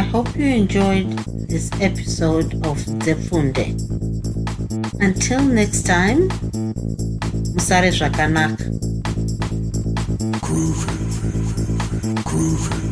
I 0.00 0.02
hope 0.12 0.36
you 0.36 0.46
enjoyed 0.46 1.08
this 1.48 1.70
episode 1.80 2.54
of 2.66 2.78
Zefunde. 3.04 3.74
Until 5.00 5.40
next 5.40 5.86
time, 5.86 6.28
Musare 7.54 7.90
Zvakanaka. 7.90 8.64
Groovy. 10.40 10.86
Groovy. 12.24 12.87